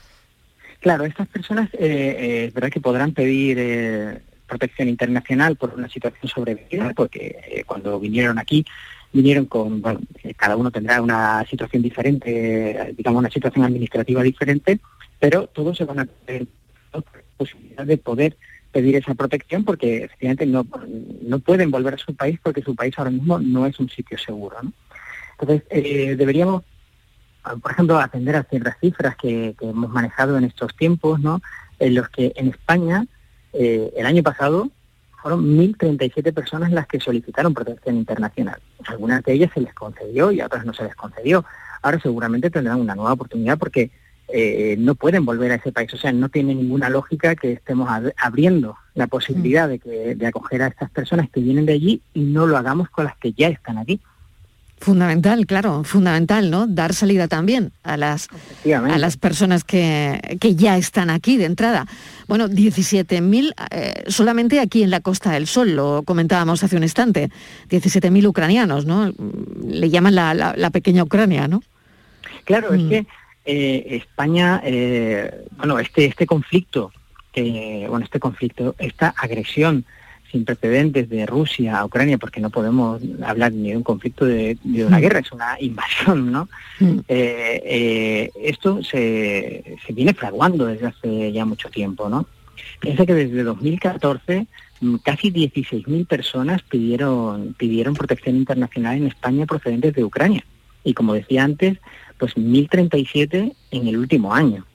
[0.80, 6.94] Claro, estas personas eh, es verdad que podrán pedir protección internacional por una situación sobrevivida,
[6.96, 8.64] porque cuando vinieron aquí
[9.14, 14.80] vinieron con, bueno, eh, cada uno tendrá una situación diferente, digamos una situación administrativa diferente,
[15.20, 16.48] pero todos se van a tener
[17.38, 18.38] posibilidad de poder
[18.72, 20.66] pedir esa protección porque efectivamente no,
[21.22, 24.18] no pueden volver a su país porque su país ahora mismo no es un sitio
[24.18, 24.58] seguro.
[24.62, 24.74] ¿no?
[25.40, 26.64] Entonces, eh, deberíamos,
[27.62, 31.42] por ejemplo, atender a ciertas cifras que, hemos manejado en estos tiempos, ¿no?
[31.80, 33.06] en los que en España
[33.54, 34.72] eh, el año pasado
[35.24, 38.60] fueron 1.037 personas las que solicitaron protección internacional.
[38.86, 41.46] Algunas de ellas se les concedió y a otras no se les concedió.
[41.82, 43.90] Ahora seguramente tendrán una nueva oportunidad porque
[44.28, 45.94] eh, no pueden volver a ese país.
[45.94, 50.62] O sea, no tiene ninguna lógica que estemos abriendo la posibilidad de, que, de acoger
[50.62, 53.48] a estas personas que vienen de allí y no lo hagamos con las que ya
[53.48, 54.02] están aquí.
[54.84, 56.68] Fundamental, claro, fundamental, ¿no?
[56.68, 58.28] Dar salida también a las,
[58.66, 61.88] a las personas que, que, ya están aquí de entrada.
[62.28, 67.30] Bueno, 17.000 eh, solamente aquí en la Costa del Sol, lo comentábamos hace un instante,
[67.70, 69.14] 17.000 ucranianos, ¿no?
[69.66, 71.64] Le llaman la, la, pequeña Ucrania, ¿no?
[72.44, 72.90] Claro, es mm.
[72.90, 73.08] que
[73.46, 76.92] eh, España, eh, bueno, este, este conflicto,
[77.34, 79.86] bueno, este conflicto, esta agresión
[80.34, 84.58] sin precedentes de Rusia a Ucrania, porque no podemos hablar ni de un conflicto de,
[84.66, 85.02] una mm.
[85.02, 86.50] guerra, es una invasión, ¿no?
[86.80, 87.00] Mm.
[87.08, 92.26] Eh, eh, esto se, se, viene fraguando desde hace ya mucho tiempo, ¿no?
[92.80, 94.48] Piensa que desde 2014
[94.82, 100.44] mm, casi 16.000 personas pidieron, pidieron protección internacional en España procedentes de Ucrania.
[100.84, 101.78] Y como decía antes,
[102.18, 104.66] pues 1.037 en el último año.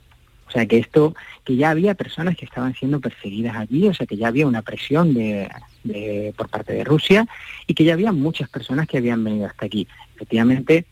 [0.48, 4.06] O sea que esto, que ya había personas que estaban siendo perseguidas allí, o sea
[4.06, 7.26] que ya había una presión de, por parte de Rusia
[7.66, 9.86] y que ya había muchas personas que habían venido hasta aquí.
[10.16, 10.86] Efectivamente,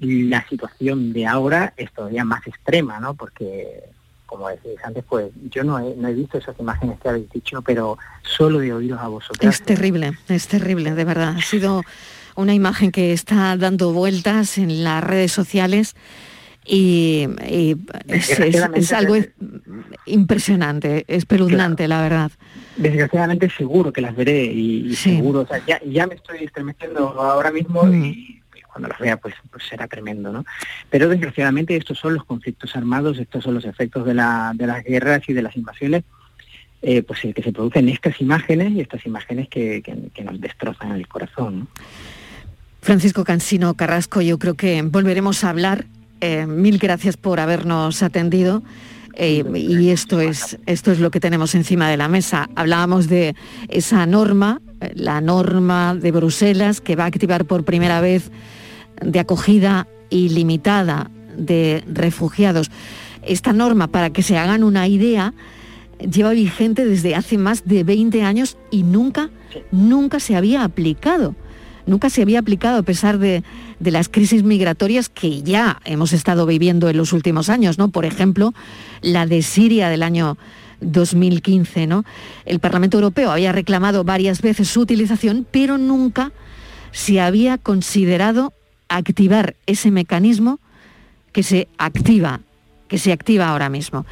[0.00, 3.14] la situación de ahora es todavía más extrema, ¿no?
[3.14, 3.82] Porque,
[4.26, 8.58] como decís antes, pues yo no he, visto esas imágenes que habéis dicho, pero solo
[8.58, 9.54] de oíros a vosotros.
[9.54, 11.34] Es terrible, es terrible, de verdad.
[11.38, 11.82] Ha sido
[12.36, 15.96] una imagen que está dando vueltas en las redes sociales
[16.70, 17.26] y,
[18.06, 19.16] es, algo
[20.04, 22.30] impresionante, espeluznante, la verdad.
[22.76, 27.84] Desgraciadamente seguro que las veré y, seguro, o sea, ya, me estoy estremeciendo ahora mismo
[27.84, 28.04] mm.
[28.04, 28.40] y
[28.70, 30.44] cuando las vea pues, pues, será tremendo, ¿no?
[30.90, 34.84] Pero desgraciadamente estos son los conflictos armados, estos son los efectos de, la, de las
[34.84, 36.04] guerras y de las invasiones,
[36.82, 41.08] eh, pues que se producen estas imágenes y estas imágenes que, que, nos destrozan el
[41.08, 41.66] corazón.
[42.82, 45.86] Francisco Cansino Carrasco, yo creo que volveremos a hablar
[46.20, 48.62] eh, mil gracias por habernos atendido.
[49.14, 52.48] Eh, y esto es, esto es lo que tenemos encima de la mesa.
[52.54, 53.34] Hablábamos de
[53.68, 58.30] esa norma, eh, la norma de Bruselas, que va a activar por primera vez
[59.00, 62.70] de acogida ilimitada de refugiados.
[63.22, 65.34] Esta norma, para que se hagan una idea,
[65.98, 69.30] lleva vigente desde hace más de 20 años y nunca,
[69.72, 71.34] nunca se había aplicado
[71.88, 73.42] nunca se había aplicado a pesar de,
[73.80, 77.88] las crisis migratorias que ya hemos estado viviendo en los últimos años, ¿no?
[77.88, 78.54] Por ejemplo,
[79.00, 80.36] la de Siria del año
[80.80, 82.04] 2015, ¿no?
[82.44, 86.32] El Parlamento Europeo había reclamado varias veces su utilización, pero nunca
[86.92, 88.52] se había considerado
[88.88, 90.60] activar ese mecanismo
[91.32, 92.40] que se activa,
[92.88, 94.06] que se activa ahora mismo.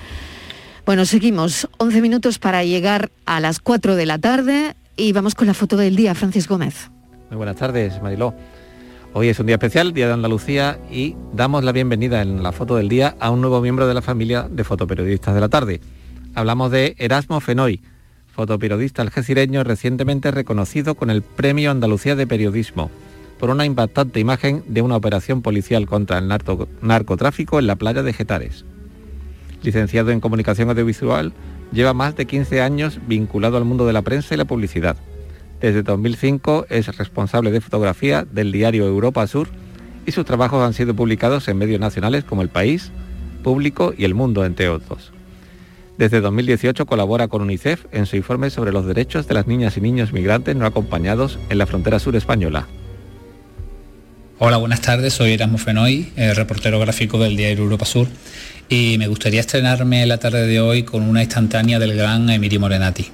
[0.84, 5.46] Bueno, seguimos 11 minutos para llegar a las 4 de la tarde y vamos con
[5.46, 6.90] la foto del día, Francis Gómez.
[7.30, 8.34] Muy buenas tardes, Mariló.
[9.12, 12.76] Hoy es un día especial, Día de Andalucía, y damos la bienvenida en la foto
[12.76, 15.80] del día a un nuevo miembro de la familia de fotoperiodistas de la tarde.
[16.34, 17.80] Hablamos de Erasmo Fenoy,
[18.28, 22.90] fotoperiodista algecireño recientemente reconocido con el Premio Andalucía de Periodismo
[23.40, 28.12] por una impactante imagen de una operación policial contra el narcotráfico en la playa de
[28.12, 28.64] Getares.
[29.62, 31.32] Licenciado en Comunicación Audiovisual,
[31.72, 34.96] lleva más de 15 años vinculado al mundo de la prensa y la publicidad.
[35.60, 39.48] Desde 2005 es responsable de fotografía del diario Europa Sur
[40.04, 42.92] y sus trabajos han sido publicados en medios nacionales como El País,
[43.42, 45.12] Público y El Mundo, entre otros.
[45.98, 49.80] Desde 2018 colabora con UNICEF en su informe sobre los derechos de las niñas y
[49.80, 52.66] niños migrantes no acompañados en la frontera sur española.
[54.38, 58.08] Hola, buenas tardes, soy Erasmo Fenoy, eh, reportero gráfico del diario Europa Sur
[58.68, 63.06] y me gustaría estrenarme la tarde de hoy con una instantánea del gran Emilio Morenati.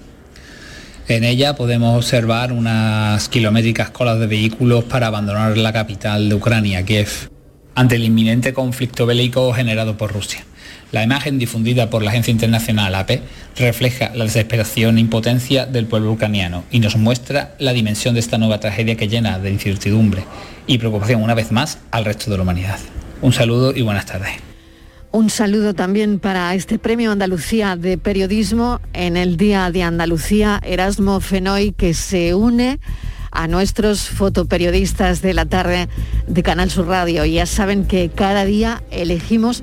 [1.09, 6.85] En ella podemos observar unas kilométricas colas de vehículos para abandonar la capital de Ucrania,
[6.85, 7.29] Kiev,
[7.75, 10.45] ante el inminente conflicto bélico generado por Rusia.
[10.93, 13.21] La imagen difundida por la agencia internacional AP
[13.57, 18.39] refleja la desesperación e impotencia del pueblo ucraniano y nos muestra la dimensión de esta
[18.39, 20.25] nueva tragedia que llena de incertidumbre
[20.67, 22.79] y preocupación una vez más al resto de la humanidad.
[23.23, 24.52] Un saludo y buenas tardes.
[25.13, 31.21] Un saludo también para este Premio Andalucía de Periodismo en el Día de Andalucía, Erasmo
[31.21, 32.81] Fenoy, que se une
[33.31, 35.91] a nuestros fotoperiodistas de la tarde
[36.27, 37.27] de Canal Sur Radio.
[37.27, 39.63] Ya saben que cada día elegimos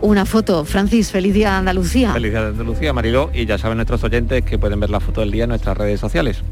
[0.00, 0.64] una foto.
[0.64, 2.14] Francis, feliz día de Andalucía.
[2.14, 3.30] Feliz día de Andalucía, Mariló.
[3.34, 6.00] Y ya saben nuestros oyentes que pueden ver la foto del día en nuestras redes
[6.00, 6.42] sociales.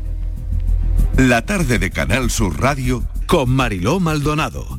[1.17, 4.79] La tarde de Canal Sur Radio con Mariló Maldonado.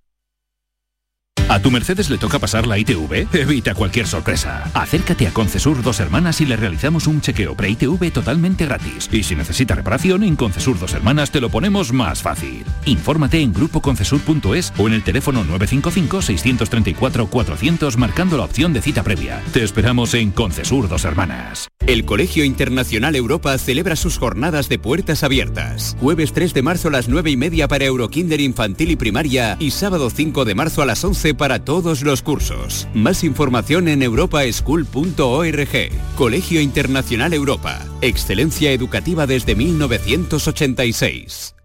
[1.51, 3.27] ¿A tu Mercedes le toca pasar la ITV?
[3.33, 4.71] Evita cualquier sorpresa.
[4.73, 9.09] Acércate a Concesur Dos Hermanas y le realizamos un chequeo pre-ITV totalmente gratis.
[9.11, 12.63] Y si necesita reparación, en Concesur Dos Hermanas te lo ponemos más fácil.
[12.85, 19.41] Infórmate en grupoconcesur.es o en el teléfono 955-634-400 marcando la opción de cita previa.
[19.51, 21.67] Te esperamos en Concesur Dos Hermanas.
[21.85, 25.97] El Colegio Internacional Europa celebra sus jornadas de puertas abiertas.
[25.99, 29.71] Jueves 3 de marzo a las 9 y media para Eurokinder infantil y primaria y
[29.71, 32.87] sábado 5 de marzo a las 11 para todos los cursos.
[32.93, 35.89] Más información en europaschool.org.
[36.15, 37.83] Colegio Internacional Europa.
[38.01, 41.55] Excelencia educativa desde 1986.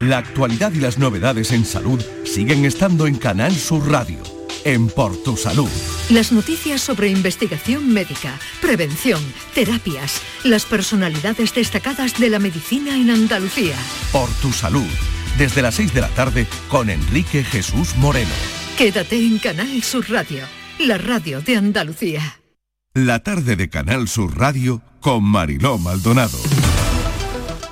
[0.00, 4.18] La actualidad y las novedades en salud siguen estando en Canal Sur Radio
[4.66, 5.68] en Por Tu Salud.
[6.10, 9.22] Las noticias sobre investigación médica, prevención,
[9.54, 13.76] terapias, las personalidades destacadas de la medicina en Andalucía.
[14.10, 14.88] Por Tu Salud,
[15.38, 18.30] desde las 6 de la tarde con Enrique Jesús Moreno.
[18.76, 20.44] Quédate en Canal Sur Radio,
[20.78, 22.40] la radio de Andalucía.
[22.94, 26.38] La tarde de Canal Sur Radio con Mariló Maldonado.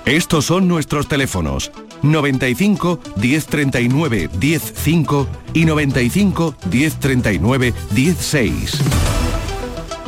[0.05, 8.83] Estos son nuestros teléfonos 95 1039 105 y 95 1039 16.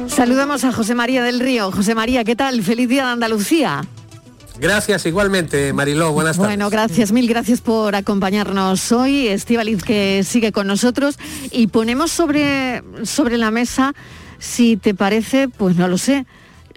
[0.07, 1.73] Saludamos a José María del Río.
[1.73, 2.63] José María, ¿qué tal?
[2.63, 3.83] Feliz día de Andalucía.
[4.59, 6.13] Gracias igualmente, Mariló.
[6.13, 6.49] Buenas tardes.
[6.49, 9.29] Bueno, gracias, mil gracias por acompañarnos hoy.
[9.29, 11.19] Estivaliz que sigue con nosotros
[11.51, 13.95] y ponemos sobre, sobre la mesa,
[14.39, 16.27] si te parece, pues no lo sé,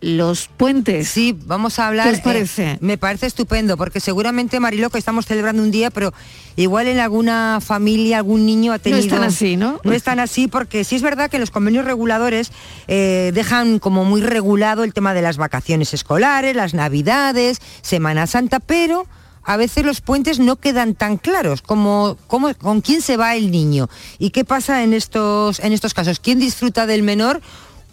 [0.02, 1.10] los puentes.
[1.10, 2.08] Sí, vamos a hablar.
[2.08, 2.72] ¿Qué os parece?
[2.72, 6.14] eh, me parece estupendo, porque seguramente, Mariló, que estamos celebrando un día, pero
[6.56, 9.02] igual en alguna familia, algún niño ha tenido...
[9.02, 9.80] están así, ¿no?
[9.84, 12.52] No están así, porque sí es verdad que los convenios reguladores
[12.88, 18.60] eh, dejan como muy regulado el tema de las vacaciones escolares, las navidades, Semana Santa,
[18.60, 19.08] pero
[19.44, 23.52] a veces los puentes no quedan tan claros como, como con quién se va el
[23.52, 23.90] niño
[24.20, 26.20] y qué pasa en estos, en estos casos.
[26.20, 27.42] ¿Quién disfruta del menor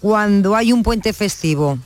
[0.01, 1.79] cuando hay un puente festivo?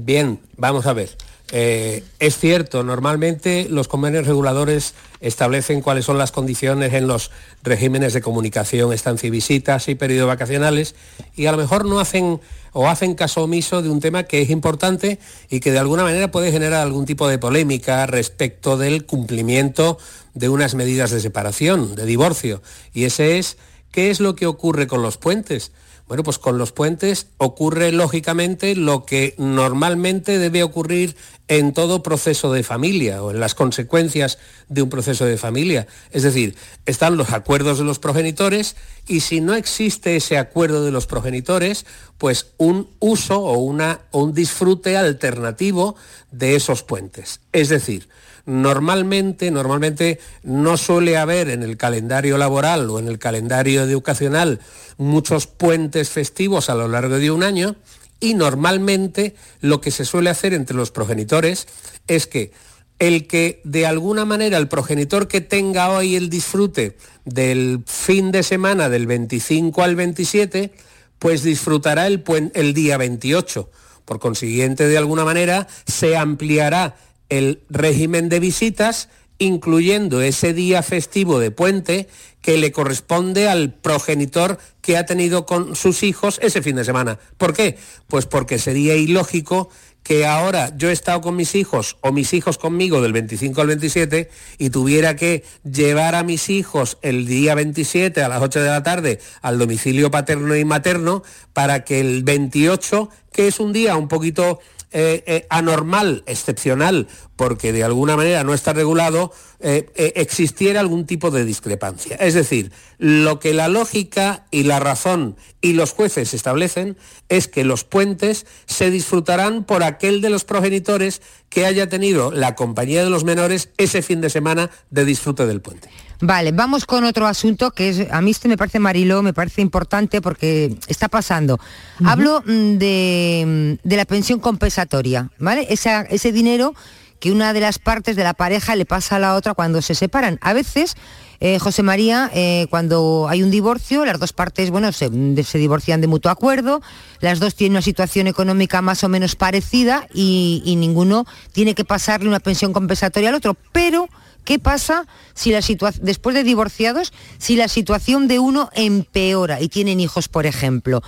[0.00, 1.16] Bien, vamos a ver.
[1.50, 7.30] Eh, es cierto, normalmente los convenios reguladores establecen cuáles son las condiciones en los
[7.62, 10.94] regímenes de comunicación, estancia y visitas y periodos vacacionales
[11.34, 12.40] y a lo mejor no hacen
[12.72, 15.18] o hacen caso omiso de un tema que es importante
[15.48, 19.98] y que de alguna manera puede generar algún tipo de polémica respecto del cumplimiento
[20.34, 22.62] de unas medidas de separación, de divorcio.
[22.92, 23.56] Y ese es,
[23.90, 25.72] ¿qué es lo que ocurre con los puentes?
[26.08, 31.14] Bueno, pues con los puentes ocurre lógicamente lo que normalmente debe ocurrir
[31.48, 34.38] en todo proceso de familia o en las consecuencias
[34.68, 35.86] de un proceso de familia.
[36.10, 36.54] Es decir,
[36.86, 38.76] están los acuerdos de los progenitores
[39.06, 41.86] y si no existe ese acuerdo de los progenitores,
[42.18, 45.96] pues un uso o, una, un disfrute alternativo
[46.30, 47.40] de esos puentes.
[47.52, 48.08] Es decir,
[48.44, 54.60] normalmente, normalmente no suele haber en el calendario laboral o en el calendario educacional
[54.98, 57.76] muchos puentes festivos a lo largo de un año
[58.20, 61.66] y normalmente lo que se suele hacer entre los progenitores
[62.06, 62.52] es que
[62.98, 68.42] el que de alguna manera el progenitor que tenga hoy el disfrute del fin de
[68.42, 70.72] semana del 25 al 27,
[71.18, 73.70] pues disfrutará el, el día 28.
[74.04, 76.96] Por consiguiente, de alguna manera, se ampliará
[77.28, 82.08] el régimen de visitas, incluyendo ese día festivo de puente
[82.40, 84.58] que le corresponde al progenitor
[84.88, 87.18] que ha tenido con sus hijos ese fin de semana.
[87.36, 87.76] ¿Por qué?
[88.06, 89.68] Pues porque sería ilógico
[90.02, 93.66] que ahora yo he estado con mis hijos o mis hijos conmigo del 25 al
[93.66, 98.68] 27 y tuviera que llevar a mis hijos el día 27 a las 8 de
[98.70, 101.22] la tarde al domicilio paterno y materno
[101.52, 104.58] para que el 28, que es un día un poquito
[104.90, 109.86] eh, eh, anormal, excepcional, porque de alguna manera no está regulado, eh,
[110.16, 112.16] existiera algún tipo de discrepancia.
[112.16, 116.96] Es decir, lo que la lógica y la razón y los jueces establecen
[117.28, 121.20] es que los puentes se disfrutarán por aquel de los progenitores
[121.50, 125.60] que haya tenido la compañía de los menores ese fin de semana de disfrute del
[125.60, 125.90] puente.
[126.20, 129.62] Vale, vamos con otro asunto que es, a mí este me parece, Mariló, me parece
[129.62, 131.60] importante porque está pasando.
[132.04, 135.66] Hablo mm, de, de, la pensión compensatoria, ¿vale?
[135.70, 136.74] ese dinero
[137.20, 139.94] que una de las partes de la pareja le pasa a la otra cuando se
[139.94, 140.38] separan.
[140.40, 140.94] A veces,
[141.40, 145.10] eh, José María, eh, cuando hay un divorcio, las dos partes, bueno, se,
[145.44, 146.80] se, divorcian de mutuo acuerdo,
[147.20, 151.84] las dos tienen una situación económica más o menos parecida y, y ninguno tiene que
[151.84, 154.08] pasarle una pensión compensatoria al otro, pero
[154.44, 155.60] ¿Qué pasa si la
[156.00, 161.02] después de divorciados, si la situación de uno empeora y tienen hijos, por ejemplo?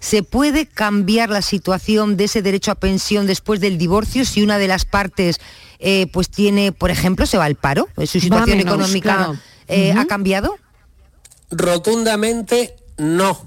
[0.00, 4.58] ¿Se puede cambiar la situación de ese derecho a pensión después del divorcio si una
[4.58, 5.40] de las partes
[5.78, 7.88] eh, pues tiene, por ejemplo, se va al paro?
[7.96, 9.32] ¿Su situación económica
[9.68, 10.56] eh, ha cambiado?
[11.50, 13.44] Rotundamente no.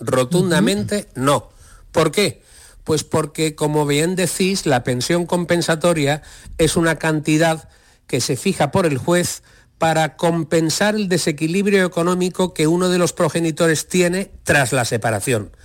[0.00, 1.50] Rotundamente no.
[1.92, 2.42] ¿Por qué?
[2.84, 6.22] Pues porque, como bien decís, la pensión compensatoria
[6.58, 7.68] es una cantidad
[8.10, 9.44] que se fija por el juez
[9.78, 15.56] para compensar el desequilibrio económico que uno de los progenitores tiene tras la separación.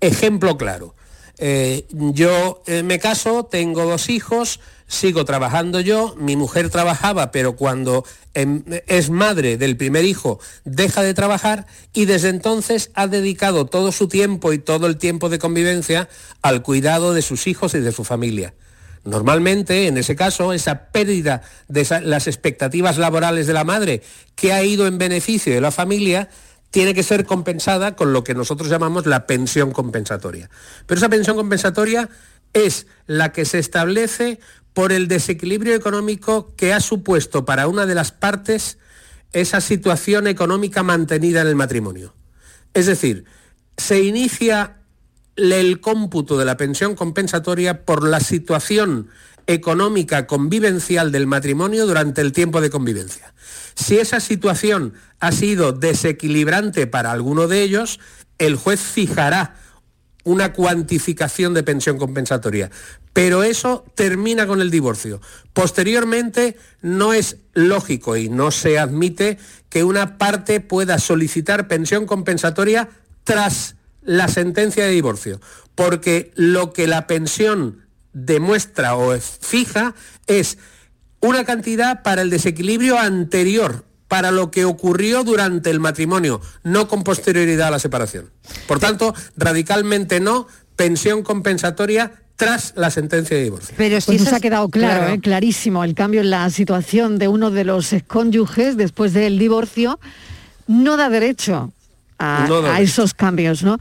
[0.00, 0.94] Ejemplo claro.
[1.36, 7.56] Eh, yo eh, me caso, tengo dos hijos, sigo trabajando yo, mi mujer trabajaba, pero
[7.56, 13.66] cuando em, es madre del primer hijo deja de trabajar y desde entonces ha dedicado
[13.66, 16.08] todo su tiempo y todo el tiempo de convivencia
[16.40, 18.54] al cuidado de sus hijos y de su familia.
[19.04, 24.02] Normalmente, en ese caso, esa pérdida de las expectativas laborales de la madre
[24.36, 26.28] que ha ido en beneficio de la familia
[26.70, 30.48] tiene que ser compensada con lo que nosotros llamamos la pensión compensatoria.
[30.86, 32.08] Pero esa pensión compensatoria
[32.52, 34.38] es la que se establece
[34.72, 38.78] por el desequilibrio económico que ha supuesto para una de las partes
[39.32, 42.14] esa situación económica mantenida en el matrimonio.
[42.72, 43.24] Es decir,
[43.76, 44.81] se inicia
[45.36, 49.08] el cómputo de la pensión compensatoria por la situación
[49.46, 53.34] económica convivencial del matrimonio durante el tiempo de convivencia.
[53.74, 57.98] Si esa situación ha sido desequilibrante para alguno de ellos,
[58.38, 59.56] el juez fijará
[60.24, 62.70] una cuantificación de pensión compensatoria.
[63.12, 65.20] Pero eso termina con el divorcio.
[65.52, 72.88] Posteriormente, no es lógico y no se admite que una parte pueda solicitar pensión compensatoria
[73.24, 75.40] tras la sentencia de divorcio,
[75.74, 79.94] porque lo que la pensión demuestra o fija
[80.26, 80.58] es
[81.20, 87.04] una cantidad para el desequilibrio anterior, para lo que ocurrió durante el matrimonio, no con
[87.04, 88.30] posterioridad a la separación.
[88.66, 90.46] Por tanto, radicalmente no,
[90.76, 93.74] pensión compensatoria tras la sentencia de divorcio.
[93.76, 95.20] Pero si pues nos ha quedado claro, ¿eh?
[95.20, 100.00] clarísimo, el cambio en la situación de uno de los cónyuges después del divorcio
[100.66, 101.72] no da derecho
[102.22, 103.78] a, esos cambios, ¿no?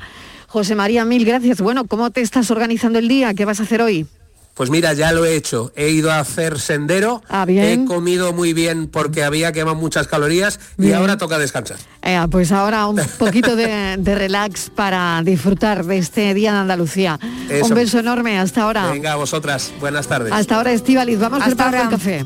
[0.48, 1.62] José María, mil gracias.
[1.62, 3.34] Bueno, ¿cómo te estás organizando el día?
[3.34, 4.06] ¿Qué vas a hacer hoy?
[4.54, 5.72] Pues mira, ya lo he hecho.
[5.76, 10.60] He ido a hacer sendero, ah, he comido muy bien porque había quemado muchas calorías
[10.78, 11.78] y ahora toca descansar.
[12.02, 17.18] Eh, pues ahora un poquito de, relax para disfrutar de este día de Andalucía.
[17.64, 18.92] Un beso enorme, hasta ahora.
[18.92, 20.34] Venga, vosotras, buenas tardes.
[20.34, 22.26] Hasta ahora, Estivaliz, vamos a para el café.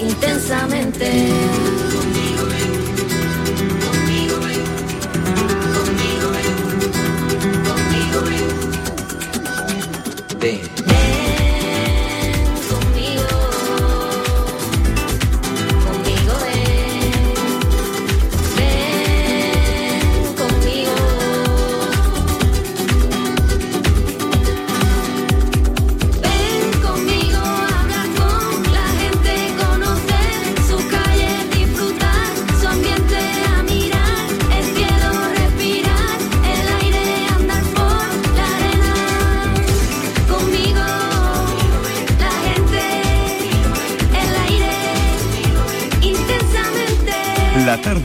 [0.00, 1.28] intensamente.
[2.14, 2.27] La